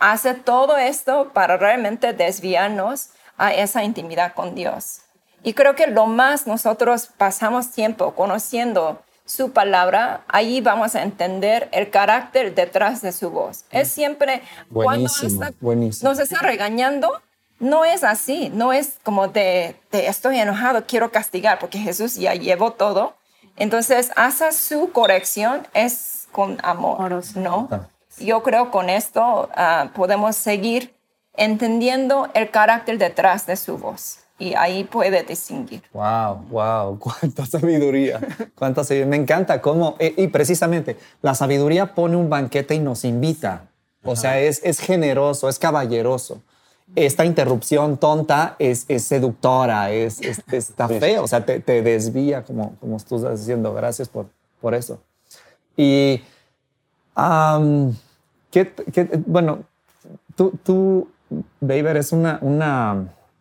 Hace 0.00 0.34
todo 0.34 0.76
esto 0.76 1.30
para 1.32 1.56
realmente 1.56 2.12
desviarnos 2.14 3.10
a 3.38 3.54
esa 3.54 3.84
intimidad 3.84 4.34
con 4.34 4.56
Dios. 4.56 5.03
Y 5.44 5.52
creo 5.52 5.76
que 5.76 5.86
lo 5.86 6.06
más 6.06 6.46
nosotros 6.46 7.10
pasamos 7.16 7.70
tiempo 7.70 8.14
conociendo 8.14 9.00
su 9.26 9.52
palabra, 9.52 10.22
ahí 10.26 10.60
vamos 10.60 10.94
a 10.94 11.02
entender 11.02 11.68
el 11.72 11.90
carácter 11.90 12.54
detrás 12.54 13.02
de 13.02 13.12
su 13.12 13.30
voz. 13.30 13.64
Es 13.70 13.88
siempre 13.88 14.42
cuando 14.72 15.08
Buenísimo, 15.08 15.44
hasta 15.44 15.56
buenísimo. 15.60 16.10
nos 16.10 16.18
está 16.18 16.40
regañando, 16.40 17.22
no 17.60 17.84
es 17.84 18.04
así, 18.04 18.50
no 18.52 18.72
es 18.72 18.98
como 19.02 19.28
de, 19.28 19.76
de 19.92 20.08
estoy 20.08 20.38
enojado, 20.38 20.84
quiero 20.86 21.12
castigar, 21.12 21.58
porque 21.58 21.78
Jesús 21.78 22.16
ya 22.16 22.34
llevó 22.34 22.72
todo. 22.72 23.14
Entonces, 23.56 24.10
hace 24.16 24.50
su 24.52 24.90
corrección 24.92 25.66
es 25.74 26.26
con 26.32 26.58
amor. 26.62 27.22
¿no? 27.36 27.68
Ah. 27.70 27.86
Yo 28.18 28.42
creo 28.42 28.70
con 28.70 28.90
esto 28.90 29.48
ah, 29.54 29.90
podemos 29.94 30.36
seguir 30.36 30.94
entendiendo 31.36 32.28
el 32.34 32.50
carácter 32.50 32.98
detrás 32.98 33.46
de 33.46 33.56
su 33.56 33.78
voz 33.78 34.18
y 34.38 34.54
ahí 34.54 34.84
puede 34.84 35.22
distinguir. 35.22 35.82
Wow, 35.92 36.36
wow, 36.50 36.98
cuánta 37.00 37.46
sabiduría, 37.46 38.20
cuánta 38.54 38.82
sabiduría. 38.84 39.10
Me 39.10 39.16
encanta 39.16 39.60
cómo, 39.60 39.96
eh, 39.98 40.14
y 40.16 40.26
precisamente, 40.28 40.96
la 41.22 41.34
sabiduría 41.34 41.94
pone 41.94 42.16
un 42.16 42.28
banquete 42.28 42.74
y 42.74 42.80
nos 42.80 43.04
invita. 43.04 43.66
O 44.06 44.16
sea, 44.16 44.38
es, 44.38 44.60
es 44.64 44.80
generoso, 44.80 45.48
es 45.48 45.58
caballeroso. 45.58 46.42
Esta 46.94 47.24
interrupción 47.24 47.96
tonta 47.96 48.54
es, 48.58 48.84
es 48.88 49.04
seductora, 49.04 49.90
es, 49.90 50.20
es- 50.20 50.42
está 50.52 50.88
feo, 51.00 51.24
o 51.24 51.26
sea, 51.26 51.44
te, 51.46 51.58
te 51.60 51.80
desvía, 51.80 52.42
como, 52.44 52.76
como 52.80 52.98
tú 52.98 53.16
estás 53.16 53.38
diciendo. 53.40 53.72
Gracias 53.72 54.08
por, 54.10 54.26
por 54.60 54.74
eso. 54.74 55.00
Y, 55.76 56.22
am, 57.14 57.96
¿qué- 58.50 58.72
qué- 58.92 59.08
bueno, 59.26 59.60
tú, 60.36 60.52
tú 60.62 61.08
Babe, 61.60 61.90
eres 61.90 62.12
una, 62.12 62.40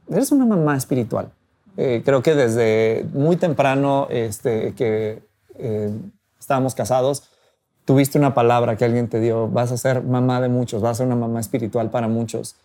eres 0.10 0.32
una 0.32 0.46
mamá 0.46 0.76
espiritual. 0.78 1.30
Eh, 1.78 2.02
creo 2.06 2.22
que 2.22 2.36
desde 2.36 3.06
muy 3.14 3.36
temprano 3.36 4.08
este, 4.10 4.74
que 4.76 5.24
eh, 5.56 5.92
estábamos 6.40 6.76
casados, 6.76 7.24
tuviste 7.86 8.18
una 8.18 8.34
palabra 8.34 8.78
que 8.78 8.86
alguien 8.86 9.08
te 9.08 9.20
dio, 9.20 9.48
vas 9.50 9.72
a 9.72 9.78
ser 9.78 10.04
mamá 10.04 10.42
de 10.42 10.50
muchos, 10.50 10.82
vas 10.82 10.92
a 10.92 10.96
ser 10.96 11.08
una 11.08 11.16
mamá 11.16 11.40
espiritual 11.40 11.90
para 11.90 12.08
muchos. 12.08 12.56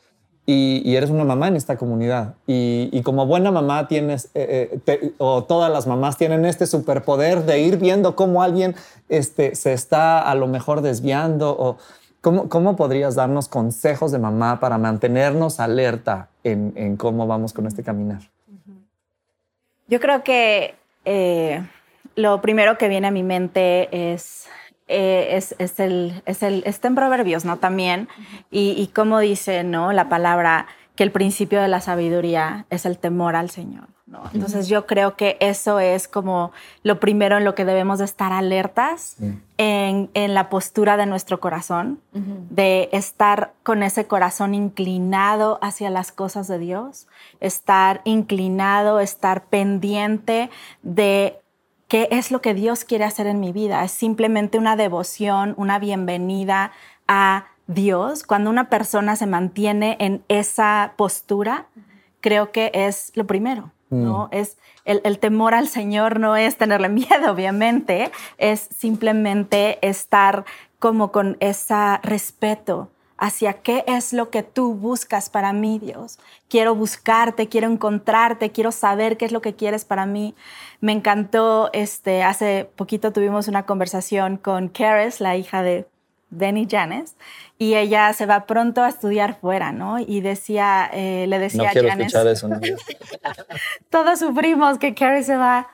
Y, 0.50 0.96
eres 0.96 1.10
una 1.10 1.24
mamá 1.24 1.48
en 1.48 1.56
esta 1.56 1.76
comunidad. 1.76 2.36
Y, 2.46 3.02
como 3.02 3.26
buena 3.26 3.50
mamá 3.50 3.86
tienes, 3.86 4.30
eh, 4.32 4.80
eh, 4.86 5.12
o 5.18 5.44
todas 5.44 5.70
las 5.70 5.86
mamás 5.86 6.16
tienen 6.16 6.46
este 6.46 6.66
superpoder 6.66 7.44
de 7.44 7.60
ir 7.60 7.76
viendo 7.76 8.16
cómo 8.16 8.42
alguien 8.42 8.74
este, 9.10 9.54
se 9.54 9.74
está 9.74 10.22
a 10.22 10.34
lo 10.34 10.46
mejor 10.46 10.80
desviando. 10.80 11.50
O, 11.50 11.76
¿cómo, 12.20 12.48
¿Cómo 12.48 12.76
podrías 12.76 13.14
darnos 13.14 13.48
consejos 13.48 14.12
de 14.12 14.18
mamá 14.18 14.60
para 14.60 14.78
mantenernos 14.78 15.60
alerta 15.60 16.28
en, 16.44 16.72
en 16.76 16.96
cómo 16.96 17.26
vamos 17.26 17.52
con 17.52 17.66
este 17.66 17.82
caminar? 17.82 18.20
Yo 19.88 20.00
creo 20.00 20.22
que 20.22 20.74
eh, 21.04 21.66
lo 22.14 22.40
primero 22.40 22.76
que 22.76 22.88
viene 22.88 23.06
a 23.06 23.10
mi 23.10 23.22
mente 23.22 24.12
es, 24.12 24.48
eh, 24.86 25.28
es, 25.32 25.54
es 25.58 25.80
el, 25.80 26.22
es 26.26 26.42
el, 26.42 26.62
está 26.66 26.88
en 26.88 26.94
Proverbios, 26.94 27.44
¿no? 27.44 27.56
También, 27.56 28.08
y, 28.50 28.74
y 28.76 28.88
como 28.88 29.18
dice, 29.18 29.64
¿no? 29.64 29.92
La 29.92 30.08
palabra 30.08 30.66
que 30.94 31.04
el 31.04 31.12
principio 31.12 31.62
de 31.62 31.68
la 31.68 31.80
sabiduría 31.80 32.66
es 32.70 32.84
el 32.84 32.98
temor 32.98 33.36
al 33.36 33.50
Señor. 33.50 33.86
¿No? 34.08 34.22
Entonces 34.32 34.68
yo 34.68 34.86
creo 34.86 35.16
que 35.16 35.36
eso 35.40 35.80
es 35.80 36.08
como 36.08 36.50
lo 36.82 36.98
primero 36.98 37.36
en 37.36 37.44
lo 37.44 37.54
que 37.54 37.64
debemos 37.64 37.98
de 37.98 38.06
estar 38.06 38.32
alertas 38.32 39.16
en, 39.58 40.10
en, 40.14 40.34
la 40.34 40.48
postura 40.48 40.96
de 40.96 41.06
nuestro 41.06 41.40
corazón, 41.40 42.00
de 42.12 42.88
estar 42.92 43.52
con 43.62 43.82
ese 43.82 44.06
corazón 44.06 44.54
inclinado 44.54 45.58
hacia 45.62 45.90
las 45.90 46.10
cosas 46.10 46.48
de 46.48 46.58
Dios, 46.58 47.06
estar 47.40 48.00
inclinado, 48.04 49.00
estar 49.00 49.44
pendiente 49.44 50.50
de 50.82 51.38
qué 51.88 52.08
es 52.10 52.30
lo 52.30 52.40
que 52.40 52.54
Dios 52.54 52.84
quiere 52.84 53.04
hacer 53.04 53.26
en 53.26 53.40
mi 53.40 53.52
vida. 53.52 53.82
Es 53.84 53.92
simplemente 53.92 54.58
una 54.58 54.76
devoción, 54.76 55.54
una 55.56 55.78
bienvenida 55.78 56.72
a 57.08 57.46
Dios. 57.66 58.24
Cuando 58.24 58.50
una 58.50 58.70
persona 58.70 59.16
se 59.16 59.26
mantiene 59.26 59.96
en 59.98 60.22
esa 60.28 60.94
postura, 60.96 61.66
creo 62.20 62.52
que 62.52 62.70
es 62.74 63.12
lo 63.14 63.26
primero. 63.26 63.72
¿No? 63.90 64.26
Mm. 64.26 64.36
Es 64.36 64.56
el, 64.84 65.18
temor 65.18 65.54
al 65.54 65.68
Señor 65.68 66.18
no 66.18 66.36
es 66.36 66.56
tenerle 66.56 66.88
miedo, 66.88 67.30
obviamente, 67.30 68.10
es 68.38 68.68
simplemente 68.76 69.78
estar 69.86 70.44
como 70.78 71.12
con 71.12 71.36
ese 71.40 71.98
respeto 72.02 72.88
hacia 73.18 73.52
qué 73.52 73.84
es 73.88 74.12
lo 74.12 74.30
que 74.30 74.44
tú 74.44 74.74
buscas 74.74 75.28
para 75.28 75.52
mí, 75.52 75.80
Dios. 75.80 76.18
Quiero 76.48 76.74
buscarte, 76.74 77.48
quiero 77.48 77.68
encontrarte, 77.68 78.52
quiero 78.52 78.70
saber 78.70 79.16
qué 79.16 79.24
es 79.24 79.32
lo 79.32 79.42
que 79.42 79.56
quieres 79.56 79.84
para 79.84 80.06
mí. 80.06 80.34
Me 80.80 80.92
encantó, 80.92 81.68
este, 81.72 82.22
hace 82.22 82.70
poquito 82.76 83.12
tuvimos 83.12 83.48
una 83.48 83.66
conversación 83.66 84.36
con 84.36 84.68
Karis, 84.68 85.20
la 85.20 85.36
hija 85.36 85.62
de 85.62 85.88
Benny 86.30 86.66
Janes, 86.70 87.16
y 87.58 87.74
ella 87.74 88.12
se 88.12 88.26
va 88.26 88.46
pronto 88.46 88.82
a 88.82 88.88
estudiar 88.88 89.38
fuera, 89.40 89.72
¿no? 89.72 89.98
Y 89.98 90.20
decía, 90.20 90.88
eh, 90.92 91.26
le 91.26 91.38
decía 91.38 91.64
no 91.64 91.70
quiero 91.70 91.88
escuchar 91.88 92.26
eso. 92.26 92.48
todos 93.90 94.18
sufrimos 94.18 94.78
que 94.78 94.94
Carrie 94.94 95.22
se 95.22 95.36
va. 95.36 95.68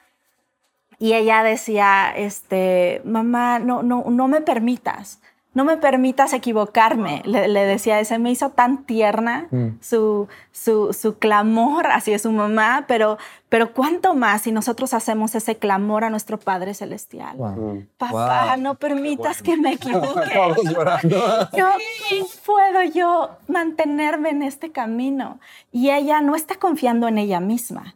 Y 0.98 1.14
ella 1.14 1.42
decía, 1.42 2.12
este, 2.16 3.02
mamá, 3.04 3.58
no, 3.58 3.82
no, 3.82 4.04
no 4.08 4.28
me 4.28 4.40
permitas 4.40 5.18
no 5.54 5.64
me 5.64 5.76
permitas 5.76 6.32
equivocarme, 6.32 7.22
le, 7.24 7.48
decía, 7.64 8.04
se 8.04 8.18
me 8.18 8.32
hizo 8.32 8.50
tan 8.50 8.84
tierna 8.84 9.46
mm. 9.52 9.68
su, 9.80 10.28
su, 10.50 10.92
su, 10.92 11.18
clamor 11.18 11.86
hacia 11.86 12.18
su 12.18 12.32
mamá, 12.32 12.84
pero, 12.88 13.18
pero 13.54 13.72
cuánto 13.72 14.14
más 14.16 14.42
si 14.42 14.50
nosotros 14.50 14.94
hacemos 14.94 15.36
ese 15.36 15.58
clamor 15.58 16.02
a 16.02 16.10
nuestro 16.10 16.40
Padre 16.40 16.74
Celestial. 16.74 17.36
Mm. 17.38 17.86
Papá, 17.98 18.56
no 18.56 18.74
permitas 18.74 19.42
que 19.42 19.56
me 19.56 19.74
equivoque. 19.74 20.34
no 21.04 21.68
puedo 22.44 22.82
yo 22.92 23.30
mantenerme 23.46 24.30
en 24.30 24.42
este 24.42 24.72
camino. 24.72 25.38
Y 25.70 25.90
ella 25.90 26.20
no 26.20 26.34
está 26.34 26.56
confiando 26.56 27.06
en 27.06 27.16
ella 27.16 27.38
misma. 27.38 27.94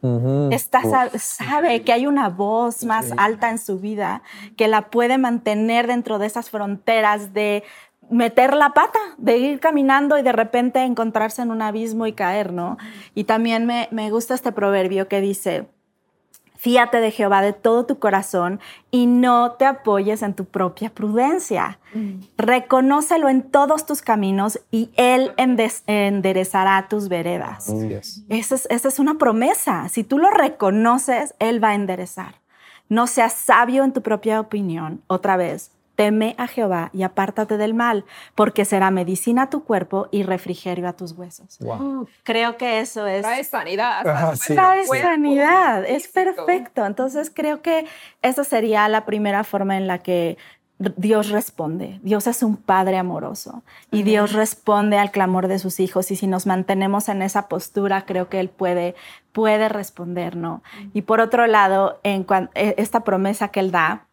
está, 0.53 1.11
sabe 1.19 1.83
que 1.83 1.93
hay 1.93 2.07
una 2.07 2.29
voz 2.29 2.85
más 2.85 3.13
alta 3.17 3.51
en 3.51 3.59
su 3.59 3.81
vida 3.81 4.23
que 4.57 4.69
la 4.69 4.91
puede 4.91 5.19
mantener 5.19 5.89
dentro 5.89 6.21
de 6.21 6.29
esas 6.29 6.51
fronteras 6.51 7.35
de 7.35 7.65
meter 8.11 8.55
la 8.55 8.71
pata, 8.71 8.99
de 9.17 9.39
ir 9.39 9.61
caminando 9.61 10.19
y 10.19 10.23
de 10.23 10.33
repente 10.33 10.83
encontrarse 10.83 11.43
en 11.43 11.51
un 11.51 11.63
abismo 11.63 12.07
y 12.07 12.13
caer, 12.13 12.53
¿no? 12.53 12.79
Y 13.15 13.25
también 13.25 13.67
me, 13.67 14.11
gusta 14.11 14.35
este 14.35 14.53
proverbio 14.53 15.09
que 15.09 15.21
dice, 15.21 15.67
fíate 16.57 17.01
de 17.01 17.11
Jehová 17.11 17.43
de 17.43 17.53
todo 17.53 17.87
tu 17.87 17.99
corazón 17.99 18.61
y 18.91 19.07
no 19.07 19.53
te 19.53 19.67
apoyes 19.67 20.23
en 20.23 20.35
tu 20.35 20.45
propia 20.45 20.91
prudencia. 20.91 21.79
Mm. 21.95 22.21
Reconócelo 22.37 23.29
en 23.29 23.43
todos 23.43 23.87
tus 23.87 24.03
caminos 24.03 24.61
y 24.71 24.91
Él 24.97 25.33
enderezará 25.37 26.89
tus 26.89 27.09
veredas. 27.09 27.69
esa 28.29 28.89
es 28.89 28.99
una 28.99 29.15
promesa. 29.15 29.89
Si 29.89 30.05
tú 30.05 30.19
lo 30.19 30.31
reconoces, 30.31 31.35
Él 31.39 31.63
va 31.63 31.71
a 31.71 31.75
enderezar. 31.75 32.37
No 32.89 33.07
seas 33.07 33.35
sabio 33.35 33.85
en 33.85 33.93
tu 33.93 34.03
propia 34.03 34.41
opinión, 34.41 35.03
otra 35.09 35.37
vez 35.37 35.73
teme 35.99 36.37
a 36.39 36.47
Jehová 36.47 36.91
y 36.93 37.03
apártate 37.03 37.57
del 37.57 37.75
mal, 37.75 38.05
porque 38.37 38.65
será 38.65 38.93
medicina 38.93 39.43
a 39.43 39.51
tu 39.51 39.65
cuerpo 39.65 40.07
y 40.13 40.23
refrigerio 40.23 40.87
a 40.87 40.93
tus 40.93 41.11
huesos. 41.11 41.59
Creo 42.23 42.57
que 42.57 42.79
eso 42.79 43.05
es... 43.09 43.23
Trae 43.23 43.43
sanidad. 43.43 44.05
Trae 44.47 44.87
sanidad, 44.87 45.85
es 45.85 46.07
perfecto. 46.07 46.87
Entonces 46.87 47.33
creo 47.35 47.63
que 47.63 47.85
esa 48.23 48.45
sería 48.45 48.87
la 48.87 49.07
primera 49.07 49.43
forma 49.43 49.77
en 49.77 49.89
la 49.89 49.99
que 49.99 50.39
Dios 50.79 51.31
responde. 51.31 51.99
Dios 52.05 52.29
es 52.29 52.45
un 52.45 52.57
Padre 52.57 52.97
amoroso 52.97 53.65
y 53.91 54.05
Dios 54.05 54.35
responde 54.35 54.99
al 54.99 55.11
clamor 55.11 55.49
de 55.49 55.59
sus 55.59 55.81
hijos 55.81 56.13
y 56.13 56.17
si 56.17 56.29
nos 56.29 56.47
mantenemos 56.47 57.09
en 57.09 57.23
esa 57.23 57.49
postura, 57.49 58.05
creo 58.07 58.29
que 58.29 58.39
Él 58.39 58.51
puede, 58.51 58.95
puede 59.33 59.69
responder, 59.69 60.37
¿no? 60.37 60.63
Y 60.95 61.03
por 61.03 61.21
otro 61.21 61.49
lado, 61.49 61.99
en 62.05 62.25
e, 62.55 62.77
esta 62.79 63.01
promesa 63.01 63.49
que 63.49 63.59
Él 63.59 63.73
da, 63.73 64.07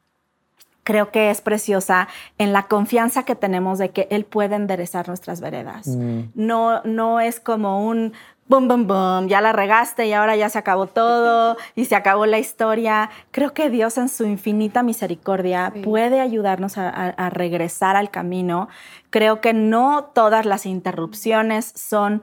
creo 0.85 1.11
que 1.11 1.29
es 1.31 1.41
preciosa 1.41 2.07
en 2.37 2.53
la 2.53 2.63
confianza 2.63 3.23
que 3.23 3.35
tenemos 3.35 3.79
de 3.79 3.89
que 3.89 4.07
Él 4.11 4.23
puede 4.23 4.55
enderezar 4.55 5.09
nuestras 5.09 5.41
veredas. 5.41 5.87
Mm. 5.87 6.19
No, 6.35 6.81
no 6.83 7.19
es 7.19 7.41
como 7.41 7.85
un 7.85 8.13
boom, 8.47 8.67
boom, 8.67 8.87
boom, 8.87 9.27
ya 9.27 9.41
la 9.41 9.51
regaste 9.51 10.05
y 10.05 10.13
ahora 10.13 10.35
ya 10.35 10.49
se 10.49 10.59
acabó 10.59 10.85
todo 10.85 11.57
y 11.75 11.85
se 11.85 11.95
acabó 11.95 12.27
la 12.27 12.37
historia. 12.37 13.09
Creo 13.31 13.53
que 13.53 13.71
Dios 13.71 13.97
en 13.97 14.07
su 14.07 14.25
infinita 14.25 14.83
misericordia 14.83 15.73
puede 15.83 16.21
ayudarnos 16.21 16.77
a, 16.77 17.29
regresar 17.31 17.95
al 17.95 18.11
camino. 18.11 18.69
Creo 19.09 19.41
que 19.41 19.53
no 19.53 20.11
todas 20.13 20.45
las 20.45 20.67
interrupciones 20.67 21.73
son 21.75 22.21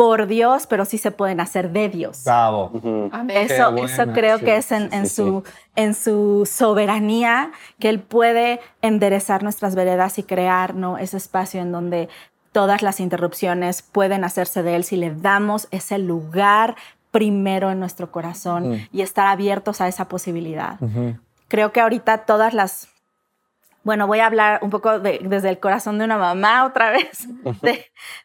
por 0.00 0.26
Dios, 0.26 0.66
pero 0.66 0.86
sí 0.86 0.96
se 0.96 1.10
pueden 1.10 1.40
hacer 1.40 1.72
de 1.72 1.90
Dios. 1.90 2.24
Bravo. 2.24 2.72
Eso, 3.28 3.76
eso 3.76 4.06
creo 4.14 4.38
que 4.38 4.56
es 4.56 4.72
en, 4.72 5.06
su, 5.06 5.44
en 5.76 5.92
su 5.92 6.48
soberanía 6.50 7.50
que 7.78 7.90
Él 7.90 8.00
puede 8.00 8.60
enderezar 8.80 9.42
nuestras 9.42 9.74
veredas 9.74 10.18
y 10.18 10.22
crear 10.22 10.74
¿no? 10.74 10.96
ese 10.96 11.18
espacio 11.18 11.60
en 11.60 11.70
donde 11.70 12.08
todas 12.50 12.80
las 12.80 12.98
interrupciones 12.98 13.82
pueden 13.82 14.24
hacerse 14.24 14.62
de 14.62 14.76
Él 14.76 14.84
si 14.84 14.96
le 14.96 15.14
damos 15.14 15.68
ese 15.70 15.98
lugar 15.98 16.76
primero 17.10 17.70
en 17.70 17.78
nuestro 17.78 18.10
corazón 18.10 18.88
y 18.90 19.02
estar 19.02 19.26
abiertos 19.26 19.82
a 19.82 19.88
esa 19.88 20.08
posibilidad. 20.08 20.78
Creo 21.48 21.72
que 21.72 21.80
ahorita 21.82 22.24
todas 22.24 22.54
las 22.54 22.88
bueno, 23.82 24.06
voy 24.06 24.20
a 24.20 24.26
hablar 24.26 24.60
un 24.62 24.68
poco 24.68 24.98
desde 24.98 25.48
el 25.48 25.58
corazón 25.58 25.98
de 25.98 26.04
una 26.04 26.18
mamá 26.18 26.66
otra 26.66 26.90
vez, 26.90 27.26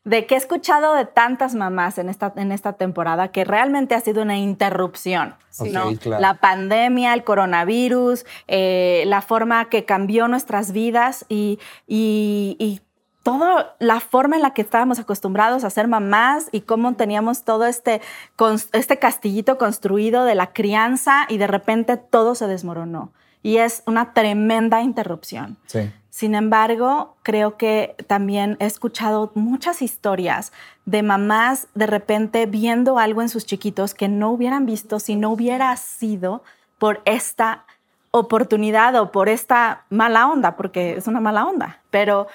de, 0.04 0.26
que 0.26 0.36
he 0.36 0.38
escuchado 0.38 0.94
de 0.96 1.06
tantas 1.06 1.56
mamás 1.56 1.98
en 1.98 2.10
esta, 2.10 2.34
en 2.36 2.52
esta 2.52 2.74
temporada 2.74 3.30
que 3.30 3.46
realmente 3.46 3.96
ha 3.96 4.02
sido 4.02 4.24
una 4.24 4.38
interrupción. 4.38 5.36
La 6.20 6.36
pandemia, 6.36 7.14
el 7.14 7.24
coronavirus, 7.24 8.26
eh, 8.48 9.04
la 9.08 9.22
forma 9.22 9.70
que 9.70 9.86
cambió 9.86 10.28
nuestras 10.28 10.74
vidas 10.74 11.26
y, 11.30 11.60
y, 11.88 12.82
toda 13.24 13.76
la 13.80 14.02
forma 14.02 14.36
en 14.36 14.44
la 14.44 14.54
que 14.54 14.62
estábamos 14.62 15.00
acostumbrados 15.00 15.64
a 15.64 15.72
ser 15.72 15.88
mamás 15.88 16.48
y 16.52 16.62
cómo 16.62 16.94
teníamos 16.94 17.44
todo 17.44 17.66
este, 17.66 18.00
este 18.72 19.00
castillito 19.00 19.58
construido 19.58 20.26
de 20.26 20.36
la 20.36 20.54
crianza 20.54 21.26
y 21.28 21.40
de 21.40 21.48
repente 21.48 21.98
todo 21.98 22.36
se 22.36 22.46
desmoronó 22.46 23.12
y 23.46 23.60
es 23.60 23.84
una 23.86 24.12
tremenda 24.14 24.82
interrupción. 24.82 25.56
Sin 26.10 26.34
embargo, 26.34 27.16
creo 27.22 27.58
que 27.58 27.96
también 28.08 28.58
he 28.60 28.66
escuchado 28.66 29.32
muchas 29.36 29.84
historias 29.84 30.52
de 30.86 31.04
mamás 31.04 31.68
de 31.76 31.86
repente 31.86 32.48
viendo 32.48 32.98
algo 32.98 33.22
en 33.22 33.30
sus 33.30 33.46
chiquitos 33.46 33.94
que 33.94 34.08
no 34.08 34.32
hubieran 34.32 34.66
visto 34.66 35.00
si 35.00 35.16
no 35.16 35.30
hubiera 35.30 35.78
sido 35.78 36.42
por 36.80 37.04
esta 37.06 37.66
oportunidad 38.10 38.96
o 38.96 39.12
por 39.12 39.30
esta 39.30 39.84
mala 39.92 40.28
onda, 40.28 40.56
porque 40.56 40.98
es 40.98 41.06
una 41.06 41.20
mala 41.20 41.46
onda, 41.46 41.82
pero 41.92 42.26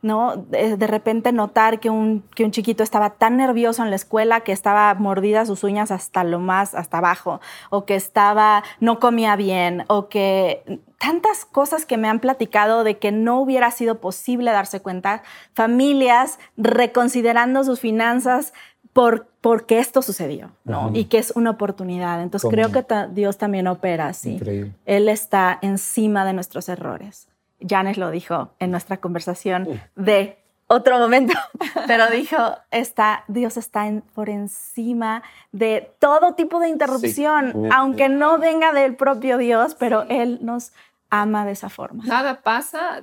¿no? 0.00 0.36
De, 0.36 0.86
repente 0.86 1.32
notar 1.32 1.80
que 1.80 1.90
un, 1.90 2.22
que 2.34 2.44
un 2.44 2.52
chiquito 2.52 2.82
estaba 2.82 3.10
tan 3.10 3.36
nervioso 3.36 3.82
en 3.82 3.90
la 3.90 3.96
escuela 3.96 4.40
que 4.40 4.52
estaba 4.52 4.94
mordida 4.94 5.44
sus 5.44 5.64
uñas 5.64 5.90
hasta 5.90 6.22
lo 6.24 6.38
más, 6.38 6.74
hasta 6.74 6.98
abajo, 6.98 7.40
o 7.70 7.84
que 7.84 7.96
estaba, 7.96 8.62
no 8.80 9.00
comía 9.00 9.34
bien, 9.36 9.84
o 9.88 10.08
que 10.08 10.80
tantas 10.98 11.44
cosas 11.44 11.84
que 11.84 11.96
me 11.96 12.08
han 12.08 12.20
platicado 12.20 12.84
de 12.84 12.98
que 12.98 13.12
no 13.12 13.40
hubiera 13.40 13.70
sido 13.70 14.00
posible 14.00 14.50
darse 14.52 14.80
cuenta, 14.80 15.22
familias 15.52 16.38
reconsiderando 16.56 17.64
sus 17.64 17.80
finanzas 17.80 18.52
por, 18.92 19.28
porque 19.40 19.78
esto 19.78 20.02
sucedió, 20.02 20.50
¿no? 20.64 20.90
Y 20.94 21.04
que 21.04 21.18
es 21.18 21.32
una 21.36 21.50
oportunidad. 21.50 22.22
Entonces 22.22 22.50
creo 22.50 22.72
que 22.72 22.84
Dios 23.12 23.38
también 23.38 23.66
opera 23.66 24.08
así. 24.08 24.40
Él 24.86 25.08
está 25.08 25.58
encima 25.62 26.24
de 26.24 26.32
nuestros 26.32 26.68
errores. 26.68 27.28
Janes 27.60 27.98
lo 27.98 28.10
dijo 28.10 28.50
en 28.58 28.70
nuestra 28.70 28.98
conversación 28.98 29.80
de 29.96 30.38
otro 30.68 30.98
momento, 30.98 31.34
pero 31.86 32.08
dijo, 32.10 32.36
está, 32.70 33.24
Dios 33.26 33.56
está 33.56 33.90
por 34.14 34.28
encima 34.28 35.22
de 35.50 35.90
todo 35.98 36.34
tipo 36.34 36.60
de 36.60 36.68
interrupción, 36.68 37.70
aunque 37.72 38.08
no 38.08 38.38
venga 38.38 38.72
del 38.72 38.94
propio 38.94 39.38
Dios, 39.38 39.74
pero 39.74 40.04
Él 40.08 40.38
nos 40.42 40.72
ama 41.10 41.46
de 41.46 41.52
esa 41.52 41.70
forma. 41.70 42.04
Nada 42.04 42.42
pasa 42.42 43.02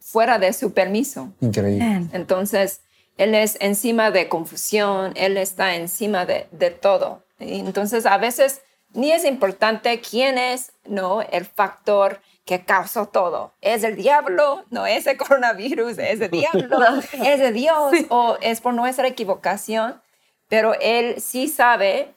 fuera 0.00 0.38
de 0.38 0.52
su 0.52 0.72
permiso. 0.72 1.32
Increíble. 1.40 2.08
Entonces, 2.12 2.80
Él 3.18 3.34
es 3.34 3.58
encima 3.60 4.10
de 4.10 4.28
confusión, 4.28 5.12
Él 5.14 5.36
está 5.36 5.76
encima 5.76 6.24
de, 6.24 6.48
de 6.50 6.70
todo. 6.70 7.24
Entonces, 7.38 8.06
a 8.06 8.16
veces 8.16 8.62
ni 8.94 9.12
es 9.12 9.24
importante 9.24 10.00
quién 10.00 10.38
es, 10.38 10.72
no, 10.86 11.22
el 11.22 11.44
factor 11.44 12.20
que 12.44 12.64
causó 12.64 13.06
todo. 13.06 13.52
¿Es 13.60 13.84
el 13.84 13.96
diablo? 13.96 14.64
No 14.70 14.86
es 14.86 15.06
el 15.06 15.16
coronavirus, 15.16 15.98
es 15.98 16.20
el 16.20 16.30
diablo, 16.30 16.78
es 17.12 17.38
de 17.38 17.52
Dios 17.52 17.92
o 18.08 18.36
es 18.40 18.60
por 18.60 18.74
nuestra 18.74 19.06
equivocación. 19.06 20.00
Pero 20.48 20.74
Él 20.80 21.20
sí 21.20 21.48
sabe 21.48 22.12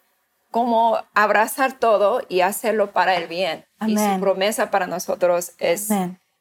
cómo 0.51 0.99
abrazar 1.13 1.73
todo 1.73 2.21
y 2.27 2.41
hacerlo 2.41 2.91
para 2.91 3.15
el 3.15 3.27
bien. 3.27 3.65
Y 3.85 3.97
su 3.97 4.19
promesa 4.19 4.71
para 4.71 4.88
nosotros 4.88 5.53
es, 5.59 5.89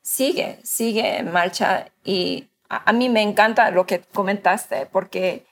sigue, 0.03 0.59
sigue 0.63 1.19
en 1.19 1.31
marcha. 1.33 1.87
Y 2.05 2.49
a, 2.69 2.91
a 2.91 2.93
mí 2.93 3.09
me 3.09 3.23
encanta 3.23 3.71
lo 3.71 3.87
que 3.87 4.01
comentaste, 4.01 4.87
porque 4.87 5.45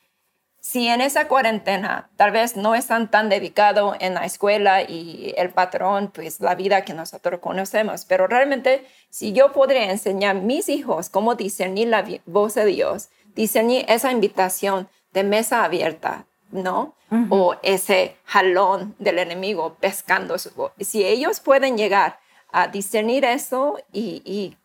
si 0.63 0.87
en 0.87 1.01
esa 1.01 1.27
cuarentena 1.27 2.09
tal 2.15 2.31
vez 2.31 2.57
no 2.57 2.77
están 2.77 3.11
tan 3.11 3.29
dedicados 3.29 3.97
en 3.99 4.15
la 4.15 4.25
escuela 4.25 4.81
y 4.83 5.35
el 5.37 5.51
patrón, 5.51 6.13
pues 6.15 6.39
la 6.39 6.55
vida 6.55 6.85
que 6.85 6.95
nosotros 6.95 7.41
conocemos, 7.41 8.05
pero 8.05 8.29
realmente 8.29 8.87
si 9.11 9.33
yo 9.33 9.53
podría 9.53 9.91
enseñar 9.91 10.37
a 10.37 10.41
mis 10.41 10.69
hijos 10.69 11.11
cómo 11.11 11.35
discernir 11.35 11.89
la 11.89 12.07
voz 12.27 12.55
de 12.55 12.65
Dios, 12.65 13.09
discernir 13.35 13.85
esa 13.89 14.13
invitación 14.13 14.89
de 15.13 15.25
mesa 15.25 15.65
abierta, 15.65 16.27
¿no? 16.53 16.95
O 17.29 17.57
ese 17.65 18.17
jalón 18.25 18.95
del 19.01 19.19
enemigo 19.19 19.77
pescando 19.81 20.39
su 20.39 20.51
voz. 20.53 20.73
Si 20.79 21.05
ellos 21.05 21.41
pueden 21.41 21.77
llegar 21.77 22.21
a 22.53 22.69
discernir 22.69 23.25
eso 23.25 23.81
y, 23.93 24.23
y 24.25 24.57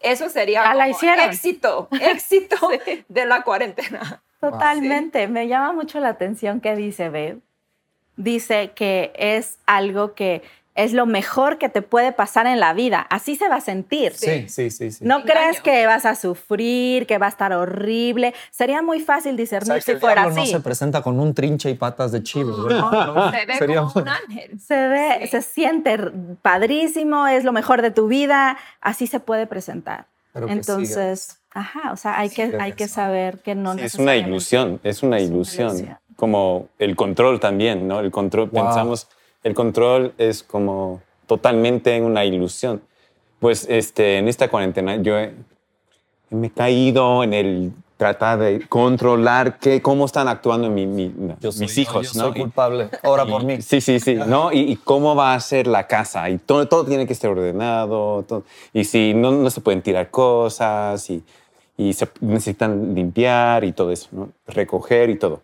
eso 0.00 0.28
sería 0.28 0.70
como 0.70 0.84
éxito, 1.24 1.88
éxito 1.98 2.56
de 3.08 3.26
la 3.26 3.42
cuarentena. 3.42 4.22
Totalmente. 4.40 5.28
Me 5.28 5.48
llama 5.48 5.72
mucho 5.72 6.00
la 6.00 6.08
atención 6.08 6.60
que 6.60 6.74
dice 6.74 7.10
Beb. 7.10 7.40
Dice 8.16 8.72
que 8.74 9.12
es 9.14 9.58
algo 9.66 10.14
que 10.14 10.42
es 10.74 10.92
lo 10.92 11.04
mejor 11.04 11.58
que 11.58 11.68
te 11.68 11.82
puede 11.82 12.12
pasar 12.12 12.46
en 12.46 12.60
la 12.60 12.72
vida. 12.72 13.06
Así 13.10 13.36
se 13.36 13.48
va 13.48 13.56
a 13.56 13.60
sentir. 13.60 14.14
Sí, 14.14 14.48
sí, 14.48 14.70
sí. 14.70 14.90
sí. 14.92 15.04
No 15.04 15.24
crees 15.24 15.60
que 15.60 15.84
vas 15.86 16.06
a 16.06 16.14
sufrir, 16.14 17.06
que 17.06 17.18
va 17.18 17.26
a 17.26 17.28
estar 17.28 17.52
horrible. 17.52 18.34
Sería 18.50 18.80
muy 18.80 19.00
fácil 19.00 19.36
discernir 19.36 19.82
si 19.82 19.96
fuera 19.96 20.24
así. 20.24 20.40
no 20.40 20.46
se 20.46 20.60
presenta 20.60 21.02
con 21.02 21.18
un 21.18 21.34
trinche 21.34 21.70
y 21.70 21.74
patas 21.74 22.12
de 22.12 22.22
chivo. 22.22 22.68
se 23.58 23.66
ve 23.66 23.76
como 23.76 23.92
un 23.94 24.08
ángel. 24.08 24.60
Se 24.60 24.88
ve, 24.88 25.28
se 25.30 25.42
siente 25.42 25.98
padrísimo, 26.40 27.26
es 27.26 27.44
lo 27.44 27.52
mejor 27.52 27.82
de 27.82 27.90
tu 27.90 28.06
vida. 28.06 28.56
Así 28.80 29.06
se 29.06 29.20
puede 29.20 29.46
presentar. 29.46 30.06
Entonces, 30.34 31.39
Ajá, 31.52 31.92
o 31.92 31.96
sea, 31.96 32.18
hay 32.18 32.30
que, 32.30 32.56
hay 32.60 32.72
que 32.72 32.86
saber 32.86 33.38
que 33.40 33.54
no 33.54 33.72
Es 33.72 33.96
una 33.96 34.16
ilusión, 34.16 34.80
es 34.84 35.02
una 35.02 35.20
ilusión. 35.20 35.98
Como 36.16 36.68
el 36.78 36.96
control 36.96 37.40
también, 37.40 37.88
¿no? 37.88 38.00
El 38.00 38.10
control, 38.10 38.50
pensamos, 38.50 39.08
el 39.42 39.54
control 39.54 40.12
es 40.18 40.42
como 40.42 41.00
totalmente 41.26 42.00
una 42.00 42.24
ilusión. 42.24 42.82
Pues 43.40 43.66
este, 43.68 44.18
en 44.18 44.28
esta 44.28 44.48
cuarentena 44.48 44.96
yo 44.96 45.14
me 46.28 46.48
he 46.48 46.50
caído 46.50 47.24
en 47.24 47.34
el 47.34 47.72
tratar 47.96 48.38
de 48.38 48.66
controlar 48.66 49.58
qué, 49.58 49.82
cómo 49.82 50.06
están 50.06 50.26
actuando 50.26 50.70
mi, 50.70 50.86
mis 50.86 51.78
hijos. 51.78 52.12
Yo, 52.12 52.20
soy 52.20 52.32
culpable, 52.32 52.88
ahora 53.02 53.26
por 53.26 53.44
mí. 53.44 53.60
Sí, 53.60 53.82
sí, 53.82 54.00
sí. 54.00 54.14
¿no? 54.14 54.52
Y, 54.52 54.76
cómo 54.76 55.14
va 55.14 55.34
a 55.34 55.40
ser 55.40 55.66
la 55.66 55.86
casa. 55.86 56.30
Y 56.30 56.38
todo, 56.38 56.66
todo 56.66 56.86
tiene 56.86 57.06
que 57.06 57.12
estar 57.12 57.30
ordenado. 57.30 58.24
y 58.72 58.84
si 58.84 59.12
no, 59.12 59.32
no 59.32 59.50
se 59.50 59.60
pueden 59.60 59.82
tirar 59.82 60.10
cosas 60.10 61.10
y, 61.10 61.22
y 61.80 61.94
se 61.94 62.06
necesitan 62.20 62.94
limpiar 62.94 63.64
y 63.64 63.72
todo 63.72 63.90
eso, 63.90 64.08
¿no? 64.12 64.28
recoger 64.46 65.08
y 65.08 65.16
todo. 65.16 65.42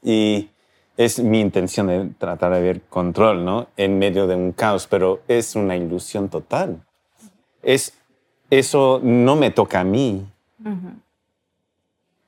Y 0.00 0.48
es 0.96 1.18
mi 1.18 1.40
intención 1.40 1.88
de 1.88 2.10
tratar 2.16 2.52
de 2.52 2.60
ver 2.60 2.82
control 2.82 3.44
¿no? 3.44 3.66
en 3.76 3.98
medio 3.98 4.28
de 4.28 4.36
un 4.36 4.52
caos, 4.52 4.86
pero 4.86 5.22
es 5.26 5.56
una 5.56 5.76
ilusión 5.76 6.28
total. 6.28 6.80
Es, 7.64 7.98
eso 8.48 9.00
no 9.02 9.34
me 9.34 9.50
toca 9.50 9.80
a 9.80 9.84
mí. 9.84 10.24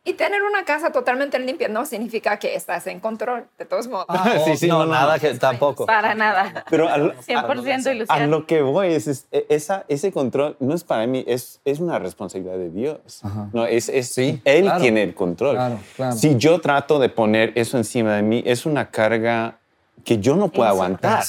Y 0.07 0.12
tener 0.12 0.40
una 0.45 0.64
casa 0.64 0.92
totalmente 0.92 1.37
limpia 1.40 1.66
no 1.66 1.85
significa 1.85 2.38
que 2.38 2.55
estás 2.55 2.87
en 2.87 3.01
control, 3.01 3.47
de 3.59 3.64
todos 3.64 3.88
modos. 3.88 4.07
Ah, 4.09 4.37
sí, 4.45 4.57
sí, 4.57 4.69
no, 4.69 4.87
nada, 4.87 5.19
que 5.19 5.35
tampoco. 5.35 5.85
Para 5.85 6.14
nada. 6.14 6.64
Pero 6.71 6.88
100% 6.88 7.90
ilusión. 7.92 8.07
A 8.09 8.25
lo 8.29 8.47
que 8.47 8.62
voy 8.62 8.92
es, 8.92 9.27
e, 9.33 9.47
esa, 9.49 9.85
ese 9.88 10.12
control 10.12 10.57
no 10.61 10.77
es 10.77 10.85
para 10.85 11.09
mí, 11.09 11.25
es, 11.27 11.61
es 11.64 11.81
una 11.81 11.99
responsabilidad 11.99 12.57
de 12.57 12.71
Dios. 12.71 13.21
No, 13.53 13.66
es, 13.66 13.88
es 13.88 14.11
sí, 14.11 14.40
Él 14.45 14.71
tiene 14.81 15.03
el 15.03 15.12
control. 15.12 15.57
Claro, 15.57 15.81
claro. 15.97 16.16
Si 16.16 16.37
yo 16.37 16.61
trato 16.61 17.01
de 17.01 17.09
poner 17.09 17.53
eso 17.57 17.77
encima 17.77 18.14
de 18.14 18.23
mí, 18.23 18.45
es 18.47 18.64
una 18.64 18.92
carga 18.92 19.59
que 20.05 20.19
yo 20.19 20.37
no 20.37 20.47
puedo 20.47 20.69
aguantar. 20.69 21.25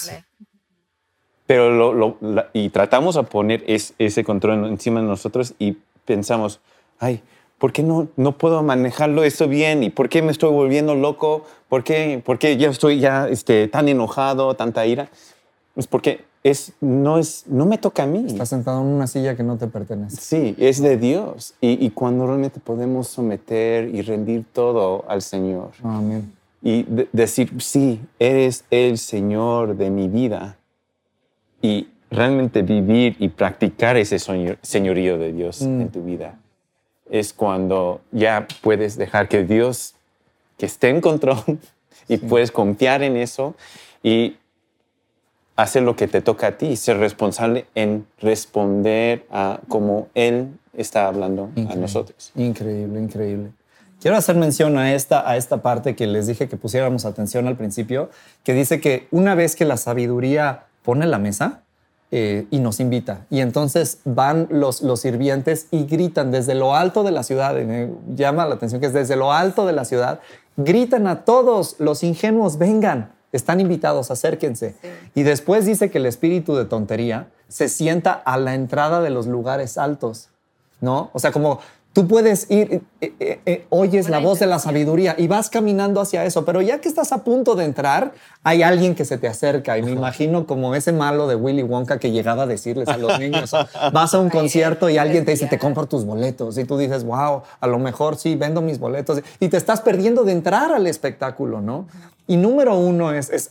Pero 1.48 1.72
lo, 1.72 1.94
lo, 1.94 2.46
y 2.54 2.70
tratamos 2.70 3.18
a 3.18 3.24
poner 3.24 3.64
ese 3.66 4.24
control 4.24 4.68
encima 4.68 5.02
de 5.02 5.08
nosotros 5.08 5.56
y 5.58 5.80
pensamos, 6.06 6.60
ay, 7.00 7.24
¿por 7.58 7.74
qué 7.74 7.84
no, 7.84 8.08
no 8.16 8.38
puedo 8.38 8.62
manejarlo 8.64 9.24
eso 9.24 9.48
bien? 9.48 9.84
¿Y 9.84 9.90
por 9.90 10.10
qué 10.10 10.22
me 10.22 10.32
estoy 10.32 10.52
volviendo 10.52 10.96
loco? 10.96 11.44
¿Por 11.70 11.84
qué, 11.84 12.22
por 12.24 12.40
qué 12.40 12.58
ya 12.58 12.70
estoy 12.70 13.00
ya 13.00 13.28
este, 13.28 13.68
tan 13.68 13.88
enojado, 13.88 14.56
tanta 14.56 14.86
ira? 14.86 15.10
Es 15.76 15.88
porque 15.88 16.26
es, 16.44 16.74
no, 16.82 17.18
es, 17.18 17.46
no 17.48 17.66
me 17.66 17.78
toca 17.78 18.04
a 18.04 18.08
mí. 18.08 18.26
Estás 18.28 18.50
sentado 18.50 18.82
en 18.82 18.88
una 18.88 19.08
silla 19.08 19.36
que 19.36 19.44
no 19.44 19.58
te 19.58 19.68
pertenece. 19.68 20.18
Sí, 20.18 20.56
es 20.58 20.82
de 20.82 20.98
Dios. 20.98 21.56
Y, 21.62 21.86
y 21.86 21.90
cuando 21.92 22.26
realmente 22.26 22.60
podemos 22.60 23.08
someter 23.08 23.94
y 23.94 24.02
rendir 24.02 24.46
todo 24.54 25.06
al 25.08 25.22
Señor. 25.22 25.72
Amén. 25.84 26.34
Y 26.62 26.86
decir, 27.14 27.62
sí, 27.62 28.02
eres 28.20 28.66
el 28.72 28.98
Señor 28.98 29.78
de 29.78 29.90
mi 29.90 30.08
vida. 30.08 30.58
Y 31.62 31.90
realmente 32.10 32.62
vivir 32.62 33.16
y 33.20 33.30
practicar 33.30 33.98
ese 33.98 34.18
señorío 34.62 35.18
de 35.18 35.34
Dios 35.34 35.62
en 35.62 35.86
mm. 35.86 35.90
tu 35.90 36.04
vida 36.04 36.40
es 37.10 37.34
cuando 37.34 38.02
ya 38.12 38.48
puedes 38.62 38.98
dejar 38.98 39.28
que 39.28 39.44
Dios 39.44 39.96
que 40.58 40.66
esté 40.66 40.90
en 40.90 41.02
control 41.02 41.44
y 42.08 42.18
puedes 42.18 42.52
confiar 42.52 43.04
en 43.04 43.18
eso 43.18 43.56
y 44.04 44.38
hacer 45.56 45.84
lo 45.84 45.96
que 45.96 46.08
te 46.08 46.22
toca 46.22 46.48
a 46.48 46.58
ti, 46.58 46.76
ser 46.76 46.98
responsable 46.98 47.66
en 47.74 48.06
responder 48.20 49.26
a 49.32 49.60
como 49.68 50.08
Él 50.14 50.50
está 50.74 51.08
hablando 51.08 51.50
a 51.70 51.76
nosotros. 51.76 52.32
Increíble, 52.36 53.00
increíble. 53.00 53.52
Quiero 54.00 54.16
hacer 54.16 54.36
mención 54.36 54.78
a 54.78 54.94
esta, 54.94 55.28
a 55.28 55.38
esta 55.38 55.64
parte 55.64 55.96
que 55.96 56.06
les 56.06 56.28
dije 56.28 56.48
que 56.48 56.56
pusiéramos 56.56 57.06
atención 57.06 57.48
al 57.48 57.58
principio, 57.58 58.12
que 58.44 58.54
dice 58.54 58.80
que 58.80 59.08
una 59.10 59.34
vez 59.34 59.56
que 59.56 59.66
la 59.66 59.78
sabiduría 59.78 60.66
pone 60.84 61.08
la 61.08 61.18
mesa, 61.18 61.64
eh, 62.10 62.48
y 62.52 62.60
nos 62.60 62.80
invita. 62.80 63.26
Y 63.30 63.42
entonces 63.42 64.00
van 64.06 64.48
los, 64.50 64.82
los 64.82 65.02
sirvientes 65.02 65.68
y 65.72 65.86
gritan 65.86 66.32
desde 66.32 66.56
lo 66.56 66.74
alto 66.74 67.04
de 67.04 67.12
la 67.12 67.24
ciudad, 67.24 67.54
me 67.56 67.90
llama 68.16 68.46
la 68.46 68.56
atención 68.56 68.80
que 68.80 68.88
es 68.88 68.94
desde 68.94 69.18
lo 69.18 69.34
alto 69.34 69.66
de 69.66 69.74
la 69.74 69.84
ciudad, 69.84 70.22
gritan 70.56 71.08
a 71.08 71.26
todos 71.26 71.76
los 71.80 72.04
ingenuos, 72.04 72.58
vengan, 72.58 73.12
están 73.32 73.60
invitados, 73.60 74.10
acérquense. 74.10 74.76
Y 75.16 75.24
después 75.24 75.66
dice 75.66 75.92
que 75.92 75.98
el 75.98 76.06
espíritu 76.06 76.56
de 76.56 76.66
tontería 76.66 77.28
se 77.50 77.68
sienta 77.68 78.14
a 78.14 78.38
la 78.38 78.56
entrada 78.56 79.02
de 79.02 79.10
los 79.10 79.28
lugares 79.28 79.78
altos, 79.78 80.30
¿no? 80.80 81.10
O 81.14 81.20
sea, 81.20 81.32
como 81.32 81.60
Tú 81.98 82.08
puedes 82.08 82.46
ir, 82.52 82.84
eh, 83.02 83.12
eh, 83.20 83.40
eh, 83.48 83.66
oyes 83.72 84.08
la 84.08 84.20
voz 84.20 84.38
de 84.38 84.46
la 84.46 84.60
sabiduría 84.60 85.16
y 85.18 85.28
vas 85.28 85.50
caminando 85.50 86.00
hacia 86.00 86.26
eso, 86.26 86.46
pero 86.46 86.62
ya 86.62 86.80
que 86.80 86.88
estás 86.88 87.12
a 87.12 87.24
punto 87.24 87.56
de 87.56 87.66
entrar, 87.66 88.14
hay 88.44 88.62
alguien 88.62 88.94
que 88.94 89.04
se 89.04 89.18
te 89.18 89.28
acerca 89.28 89.80
y 89.80 89.82
me 89.82 89.90
imagino 89.90 90.46
como 90.46 90.76
ese 90.76 90.92
malo 90.92 91.28
de 91.28 91.34
Willy 91.34 91.64
Wonka 91.64 91.98
que 91.98 92.12
llegaba 92.12 92.44
a 92.44 92.46
decirles 92.46 92.88
a 92.88 92.98
los 92.98 93.18
niños, 93.20 93.52
vas 93.92 94.14
a 94.14 94.20
un 94.20 94.30
concierto 94.30 94.92
y 94.92 95.00
alguien 95.00 95.26
te 95.26 95.32
dice, 95.32 95.48
te 95.48 95.58
compro 95.58 95.88
tus 95.88 96.06
boletos. 96.06 96.60
Y 96.60 96.66
tú 96.66 96.78
dices, 96.78 97.04
wow, 97.04 97.42
a 97.60 97.66
lo 97.66 97.80
mejor 97.80 98.16
sí, 98.16 98.36
vendo 98.36 98.62
mis 98.62 98.78
boletos. 98.78 99.24
Y 99.40 99.48
te 99.48 99.58
estás 99.58 99.82
perdiendo 99.82 100.24
de 100.24 100.34
entrar 100.34 100.72
al 100.74 100.86
espectáculo, 100.86 101.62
¿no? 101.62 101.88
Y 102.28 102.38
número 102.38 102.78
uno 102.78 103.12
es, 103.12 103.50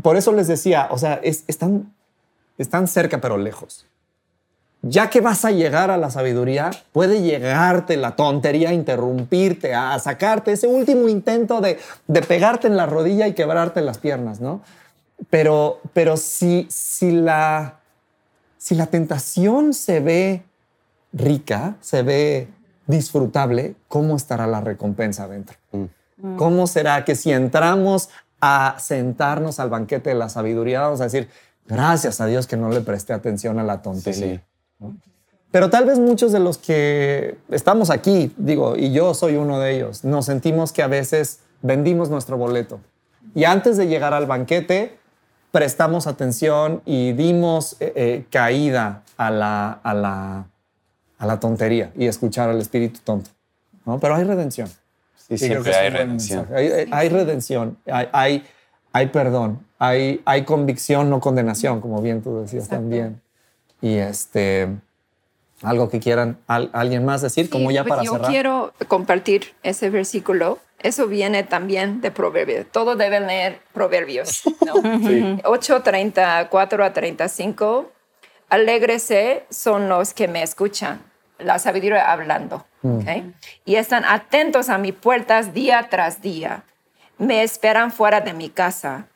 por 0.00 0.16
eso 0.16 0.32
les 0.32 0.48
decía, 0.48 0.88
o 0.90 0.96
sea, 0.96 1.20
están, 1.22 1.92
están 2.56 2.88
cerca 2.88 3.20
pero 3.20 3.36
lejos 3.36 3.84
ya 4.82 5.10
que 5.10 5.20
vas 5.20 5.44
a 5.44 5.50
llegar 5.50 5.90
a 5.90 5.96
la 5.96 6.10
sabiduría, 6.10 6.70
puede 6.92 7.20
llegarte 7.20 7.96
la 7.96 8.14
tontería 8.14 8.72
interrumpirte, 8.72 9.74
a 9.74 9.98
sacarte 9.98 10.52
ese 10.52 10.68
último 10.68 11.08
intento 11.08 11.60
de, 11.60 11.78
pegarte 12.26 12.68
en 12.68 12.76
la 12.76 12.86
rodilla 12.86 13.26
y 13.26 13.34
quebrarte 13.34 13.80
las 13.80 13.98
piernas, 13.98 14.40
¿no? 14.40 14.62
Pero, 15.30 15.80
pero 15.92 16.16
si, 16.16 16.66
si, 16.70 17.10
la, 17.10 17.80
si 18.56 18.76
la 18.76 18.86
tentación 18.86 19.74
se 19.74 19.98
ve 19.98 20.42
rica, 21.12 21.76
se 21.80 22.02
ve 22.02 22.48
disfrutable, 22.86 23.74
¿cómo 23.88 24.16
estará 24.16 24.46
la 24.46 24.60
recompensa 24.60 25.24
adentro? 25.24 25.58
Mm. 25.72 26.36
¿Cómo 26.36 26.68
será 26.68 27.04
que 27.04 27.16
si 27.16 27.32
entramos 27.32 28.10
a 28.40 28.76
sentarnos 28.78 29.58
al 29.58 29.70
banquete 29.70 30.10
de 30.10 30.16
la 30.16 30.28
sabiduría, 30.28 30.82
vamos 30.82 31.00
a 31.00 31.04
decir, 31.04 31.28
gracias 31.66 32.20
a 32.20 32.26
Dios 32.26 32.46
que 32.46 32.56
no 32.56 32.70
le 32.70 32.80
presté 32.80 33.12
atención 33.12 33.58
a 33.58 33.64
la 33.64 33.82
tontería? 33.82 34.42
Pero 35.50 35.70
tal 35.70 35.86
vez 35.86 35.98
muchos 35.98 36.30
de 36.32 36.40
los 36.40 36.58
que 36.58 37.38
estamos 37.50 37.88
aquí, 37.90 38.32
digo, 38.36 38.76
y 38.76 38.92
yo 38.92 39.14
soy 39.14 39.36
uno 39.36 39.58
de 39.58 39.76
ellos, 39.76 40.04
nos 40.04 40.26
sentimos 40.26 40.72
que 40.72 40.82
a 40.82 40.86
veces 40.88 41.40
vendimos 41.62 42.10
nuestro 42.10 42.36
boleto. 42.36 42.80
Y 43.34 43.44
antes 43.44 43.76
de 43.76 43.86
llegar 43.86 44.12
al 44.12 44.26
banquete, 44.26 44.98
prestamos 45.50 46.06
atención 46.06 46.82
y 46.84 47.12
dimos 47.12 47.76
eh, 47.80 47.92
eh, 47.96 48.24
caída 48.30 49.02
a 49.16 49.30
la, 49.30 49.70
a, 49.82 49.94
la, 49.94 50.46
a 51.18 51.26
la 51.26 51.40
tontería 51.40 51.92
y 51.96 52.06
escuchar 52.06 52.50
al 52.50 52.60
espíritu 52.60 53.00
tonto. 53.02 53.30
¿no? 53.86 53.98
Pero 53.98 54.14
hay 54.16 54.24
redención. 54.24 54.68
Sí, 55.16 55.38
siempre 55.38 55.62
que 55.64 55.70
es 55.70 55.76
hay 55.76 55.90
redención. 55.90 56.46
Hay, 56.54 56.66
hay- 56.68 56.88
hay 56.90 57.08
redención, 57.08 57.78
hay, 57.86 58.08
hay, 58.12 58.44
hay 58.92 59.06
perdón, 59.08 59.60
hay, 59.78 60.20
hay 60.26 60.44
convicción, 60.44 61.08
no 61.10 61.20
condenación, 61.20 61.80
como 61.80 62.00
bien 62.02 62.22
tú 62.22 62.40
decías 62.40 62.64
Exacto. 62.64 62.82
también. 62.82 63.20
Y 63.80 63.96
este, 63.98 64.68
algo 65.62 65.88
que 65.88 66.00
quieran 66.00 66.38
al- 66.46 66.70
alguien 66.72 67.04
más 67.04 67.22
decir, 67.22 67.48
como 67.50 67.68
Sí, 67.70 67.74
ya 67.76 67.82
pues 67.82 67.90
para 67.90 68.02
yo 68.04 68.12
cerrar. 68.12 68.30
quiero 68.30 68.72
compartir 68.88 69.54
ese 69.62 69.90
versículo. 69.90 70.58
Eso 70.80 71.06
viene 71.08 71.42
también 71.42 72.00
de 72.00 72.10
Proverbios. 72.12 72.66
Todos 72.70 72.96
deben 72.98 73.26
leer 73.26 73.60
Proverbios. 73.72 74.42
¿no? 74.64 74.74
8, 75.44 75.82
34 75.82 76.84
a 76.84 76.92
35. 76.92 77.90
Alégrese 78.48 79.44
son 79.50 79.88
los 79.88 80.14
que 80.14 80.26
me 80.28 80.42
escuchan, 80.42 81.02
la 81.38 81.58
sabiduría 81.58 82.10
hablando. 82.12 82.64
¿ok? 82.82 83.08
Y 83.64 83.74
están 83.76 84.04
atentos 84.04 84.68
a 84.68 84.78
mis 84.78 84.94
puertas 84.94 85.52
día 85.52 85.88
tras 85.90 86.22
día. 86.22 86.62
Me 87.18 87.42
esperan 87.42 87.90
fuera 87.92 88.20
de 88.20 88.32
mi 88.32 88.48
casa. 88.48 89.06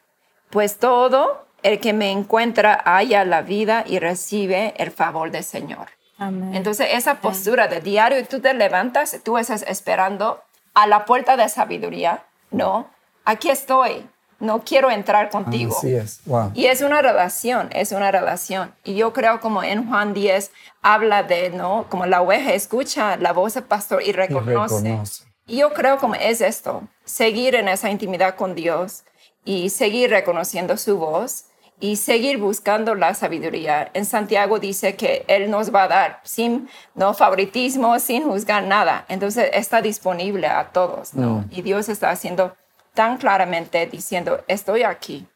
Pues 0.51 0.77
todo 0.79 1.47
el 1.63 1.81
que 1.81 1.93
me 1.93 2.11
encuentra 2.11 2.83
halla 2.85 3.25
la 3.25 3.43
vida 3.43 3.85
y 3.87 3.99
recibe 3.99 4.75
el 4.77 4.91
favor 4.91 5.31
del 5.31 5.45
Señor. 5.45 5.89
Amén. 6.19 6.55
Entonces, 6.55 6.89
esa 6.93 7.21
postura 7.21 7.69
de 7.69 7.81
diario, 7.81 8.25
tú 8.27 8.41
te 8.41 8.55
levantas, 8.55 9.19
tú 9.25 9.39
estás 9.39 9.63
esperando 9.63 10.41
a 10.75 10.87
la 10.87 11.05
puerta 11.05 11.37
de 11.37 11.49
sabiduría, 11.49 12.25
¿no? 12.51 12.89
Aquí 13.25 13.51
estoy, 13.51 14.07
no 14.43 14.63
quiero 14.65 14.91
entrar 14.91 15.31
contigo. 15.31 15.77
Así 15.77 15.95
es, 15.95 16.21
wow. 16.27 16.51
Y 16.55 16.67
es 16.67 16.83
una 16.83 17.01
relación, 17.01 17.69
es 17.73 17.93
una 17.93 18.11
relación. 18.11 18.75
Y 18.85 18.95
yo 18.95 19.13
creo 19.13 19.41
como 19.41 19.63
en 19.63 19.89
Juan 19.89 20.15
10 20.15 20.51
habla 20.83 21.23
de, 21.23 21.51
¿no? 21.51 21.87
Como 21.89 22.07
la 22.07 22.23
oveja 22.23 22.53
escucha 22.53 23.17
la 23.17 23.33
voz 23.33 23.55
del 23.55 23.65
pastor 23.65 24.03
y 24.03 24.13
reconoce. 24.13 24.83
reconoce. 24.83 25.25
Y 25.47 25.59
yo 25.59 25.73
creo 25.73 25.99
como 25.99 26.15
es 26.15 26.41
esto, 26.41 26.83
seguir 27.05 27.55
en 27.55 27.69
esa 27.69 27.91
intimidad 27.91 28.37
con 28.37 28.55
Dios 28.55 29.05
y 29.45 29.71
seguir 29.71 30.11
reconociendo 30.11 30.77
su 30.77 30.99
voz 30.99 31.47
y 31.83 31.97
seguir 31.97 32.39
buscando 32.39 32.95
la 32.95 33.13
sabiduría. 33.13 33.91
En 33.93 34.05
Santiago 34.07 34.61
dice 34.61 34.95
que 34.95 35.25
Él 35.27 35.51
nos 35.51 35.75
va 35.75 35.83
a 35.83 35.89
dar 35.89 36.21
sin 36.23 36.69
no 36.95 37.13
favoritismo, 37.13 37.99
sin 37.99 38.23
juzgar 38.23 38.63
nada. 38.63 39.05
Entonces 39.09 39.51
está 39.53 39.83
disponible 39.83 40.47
a 40.47 40.69
todos, 40.69 41.13
¿no? 41.13 41.45
Y 41.51 41.63
Dios 41.63 41.89
está 41.89 42.11
haciendo 42.11 42.55
tan 42.95 43.17
claramente 43.17 43.85
diciendo, 43.87 44.45
estoy 44.47 44.85
aquí. 44.85 45.27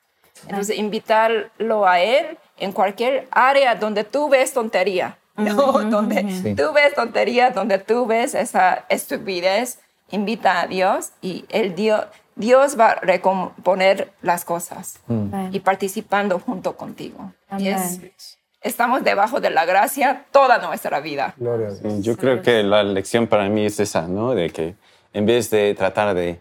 Entonces 0.47 0.79
invitarlo 0.79 1.85
a 1.85 1.99
Él 2.01 2.39
en 2.59 2.71
cualquier 2.71 3.27
área 3.33 3.75
donde 3.75 4.05
tú 4.05 4.29
ves 4.29 4.53
tontería, 4.53 5.19
¿no? 5.37 5.73
Donde 5.91 6.31
Sí. 6.31 6.55
tú 6.55 6.73
ves 6.73 6.95
tontería, 6.95 7.51
donde 7.51 7.79
tú 7.79 8.07
ves 8.07 8.35
esa 8.37 8.85
estupidez, 8.89 9.81
invita 10.13 10.61
a 10.61 10.67
Dios 10.69 11.11
y 11.21 11.45
el 11.49 11.75
Dios, 11.75 12.05
Dios 12.37 12.79
va 12.79 12.91
a 12.91 12.95
recomponer 13.01 14.13
las 14.23 14.45
cosas 14.45 15.01
Amén. 15.09 15.49
y 15.53 15.61
participando 15.61 16.39
junto 16.39 16.77
contigo. 16.77 17.33
Y 17.59 17.69
es- 17.69 18.39
estamos 18.61 19.03
debajo 19.03 19.41
de 19.41 19.51
la 19.51 19.65
gracia 19.65 20.27
toda 20.33 20.59
nuestra 20.59 21.01
vida. 21.01 21.35
Sí, 21.39 22.03
Yo 22.03 22.17
creo 22.17 22.43
que 22.43 22.63
la 22.63 22.83
lección 22.83 23.27
para 23.27 23.49
mí 23.49 23.65
es 23.65 23.81
esa, 23.81 24.07
¿no? 24.07 24.35
De 24.35 24.51
que 24.51 24.75
en 25.15 25.25
vez 25.25 25.49
de 25.51 25.75
tratar 25.75 26.15
de, 26.15 26.39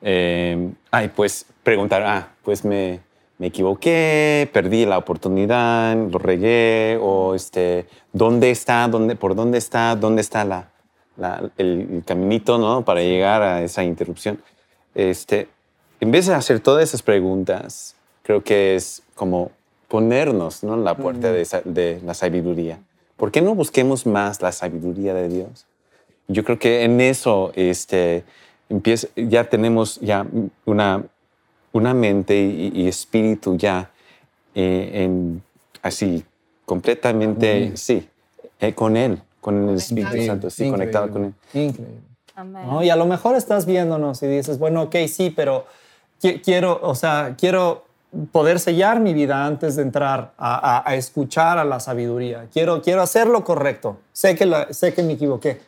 eh, 0.00 0.70
ay, 0.90 1.08
pues 1.14 1.46
preguntar, 1.62 2.02
ah, 2.02 2.28
pues 2.42 2.64
me, 2.64 3.00
me 3.38 3.46
equivoqué, 3.46 4.50
perdí 4.52 4.86
la 4.86 4.98
oportunidad, 4.98 5.94
lo 5.96 6.18
regué, 6.18 6.98
o 7.00 7.34
este, 7.36 7.86
¿dónde 8.12 8.50
está? 8.50 8.88
¿Dónde, 8.88 9.14
¿Por 9.14 9.34
dónde 9.36 9.58
está? 9.58 9.94
¿Dónde 9.94 10.20
está 10.20 10.44
la, 10.44 10.68
la- 11.16 11.48
el, 11.58 11.88
el 11.92 12.02
caminito, 12.04 12.58
¿no? 12.58 12.84
Para 12.84 13.00
llegar 13.02 13.42
a 13.42 13.62
esa 13.62 13.84
interrupción. 13.84 14.42
Este, 14.94 15.48
en 16.00 16.10
vez 16.10 16.26
de 16.26 16.34
hacer 16.34 16.60
todas 16.60 16.82
esas 16.84 17.02
preguntas, 17.02 17.96
creo 18.22 18.42
que 18.42 18.74
es 18.74 19.02
como 19.14 19.50
ponernos 19.88 20.62
¿no? 20.64 20.74
en 20.74 20.84
la 20.84 20.96
puerta 20.96 21.32
de, 21.32 21.40
esa- 21.42 21.62
de 21.64 22.00
la 22.04 22.14
sabiduría. 22.14 22.78
¿Por 23.16 23.30
qué 23.30 23.40
no 23.42 23.54
busquemos 23.54 24.06
más 24.06 24.40
la 24.42 24.52
sabiduría 24.52 25.14
de 25.14 25.28
Dios? 25.28 25.66
Yo 26.28 26.44
creo 26.44 26.58
que 26.58 26.82
en 26.84 27.00
eso 27.00 27.52
este, 27.56 28.24
empieza, 28.68 29.08
ya 29.16 29.44
tenemos 29.48 30.00
ya 30.00 30.26
una, 30.64 31.04
una 31.72 31.94
mente 31.94 32.38
y, 32.40 32.72
y 32.74 32.88
espíritu 32.88 33.56
ya 33.56 33.90
eh, 34.54 34.90
en, 35.04 35.42
así 35.82 36.24
completamente, 36.64 37.76
sí, 37.76 38.08
eh, 38.60 38.72
con 38.74 38.96
Él, 38.96 39.20
con 39.40 39.68
el 39.68 39.76
Espíritu 39.76 40.22
Santo, 40.26 40.48
sí, 40.50 40.64
increíble, 40.64 40.70
conectado 40.92 41.10
con 41.12 41.24
Él. 41.26 41.34
Increíble. 41.52 42.11
Amén. 42.34 42.66
¿no? 42.66 42.82
Y 42.82 42.90
a 42.90 42.96
lo 42.96 43.06
mejor 43.06 43.36
estás 43.36 43.66
viéndonos 43.66 44.22
y 44.22 44.26
dices, 44.26 44.58
bueno, 44.58 44.82
ok, 44.82 44.96
sí, 45.08 45.30
pero 45.30 45.66
qui- 46.20 46.40
quiero, 46.42 46.78
o 46.82 46.94
sea, 46.94 47.34
quiero 47.38 47.84
poder 48.30 48.60
sellar 48.60 49.00
mi 49.00 49.14
vida 49.14 49.46
antes 49.46 49.76
de 49.76 49.82
entrar 49.82 50.32
a, 50.36 50.78
a- 50.78 50.90
a 50.90 50.94
escuchar 50.96 51.58
a 51.58 51.64
la 51.64 51.80
sabiduría. 51.80 52.46
Quiero, 52.52 52.82
quiero 52.82 53.02
hacer 53.02 53.26
lo 53.26 53.42
correcto. 53.44 53.98
Sé 54.12 54.34
que, 54.34 54.46
la- 54.46 54.72
sé 54.72 54.92
que 54.94 55.02
me 55.02 55.14
equivoqué. 55.14 55.60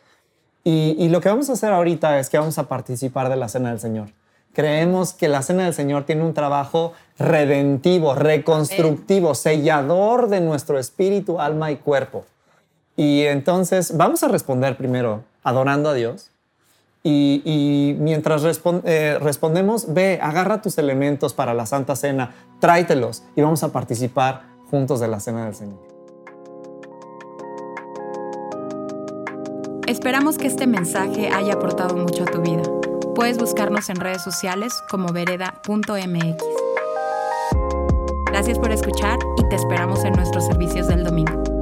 Y, 0.63 0.95
y 0.97 1.09
lo 1.09 1.21
que 1.21 1.29
vamos 1.29 1.49
a 1.49 1.53
hacer 1.53 1.71
ahorita 1.71 2.19
es 2.19 2.29
que 2.29 2.37
vamos 2.39 2.57
a 2.57 2.67
participar 2.67 3.29
de 3.29 3.35
la 3.35 3.47
Cena 3.49 3.69
del 3.69 3.79
Señor. 3.79 4.09
Creemos 4.53 5.13
que 5.13 5.27
la 5.27 5.41
Cena 5.41 5.65
del 5.65 5.73
Señor 5.73 6.05
tiene 6.05 6.23
un 6.23 6.33
trabajo 6.33 6.93
redentivo, 7.19 8.15
reconstructivo, 8.15 9.35
sellador 9.35 10.29
de 10.29 10.39
nuestro 10.41 10.79
espíritu, 10.79 11.39
alma 11.41 11.71
y 11.71 11.75
cuerpo. 11.77 12.25
Y 12.95 13.23
entonces 13.23 13.97
vamos 13.97 14.23
a 14.23 14.27
responder 14.29 14.77
primero 14.77 15.23
adorando 15.43 15.89
a 15.89 15.93
Dios. 15.93 16.29
Y, 17.07 17.95
mientras 17.99 18.41
eh, 18.83 19.19
respondemos, 19.21 19.93
ve, 19.93 20.19
agarra 20.19 20.63
tus 20.63 20.79
elementos 20.79 21.35
para 21.35 21.53
la 21.53 21.67
Santa 21.67 21.95
Cena, 21.95 22.33
tráetelos 22.59 23.21
y 23.35 23.43
vamos 23.43 23.61
a 23.61 23.71
participar 23.71 24.47
juntos 24.71 24.99
de 24.99 25.07
la 25.07 25.19
Cena 25.19 25.45
del 25.45 25.53
Señor. 25.53 25.77
Esperamos 29.85 30.39
que 30.39 30.47
este 30.47 30.65
mensaje 30.65 31.29
haya 31.29 31.53
aportado 31.53 31.95
mucho 31.95 32.23
a 32.23 32.25
tu 32.25 32.41
vida. 32.41 32.63
Puedes 33.13 33.37
buscarnos 33.37 33.87
en 33.89 33.97
redes 33.97 34.23
sociales 34.23 34.73
como 34.89 35.13
vereda.mx. 35.13 36.43
Gracias 38.25 38.57
por 38.57 38.71
escuchar 38.71 39.19
y 39.37 39.47
te 39.49 39.55
esperamos 39.55 40.03
en 40.03 40.13
nuestros 40.13 40.47
servicios 40.47 40.87
del 40.87 41.03
domingo. 41.03 41.54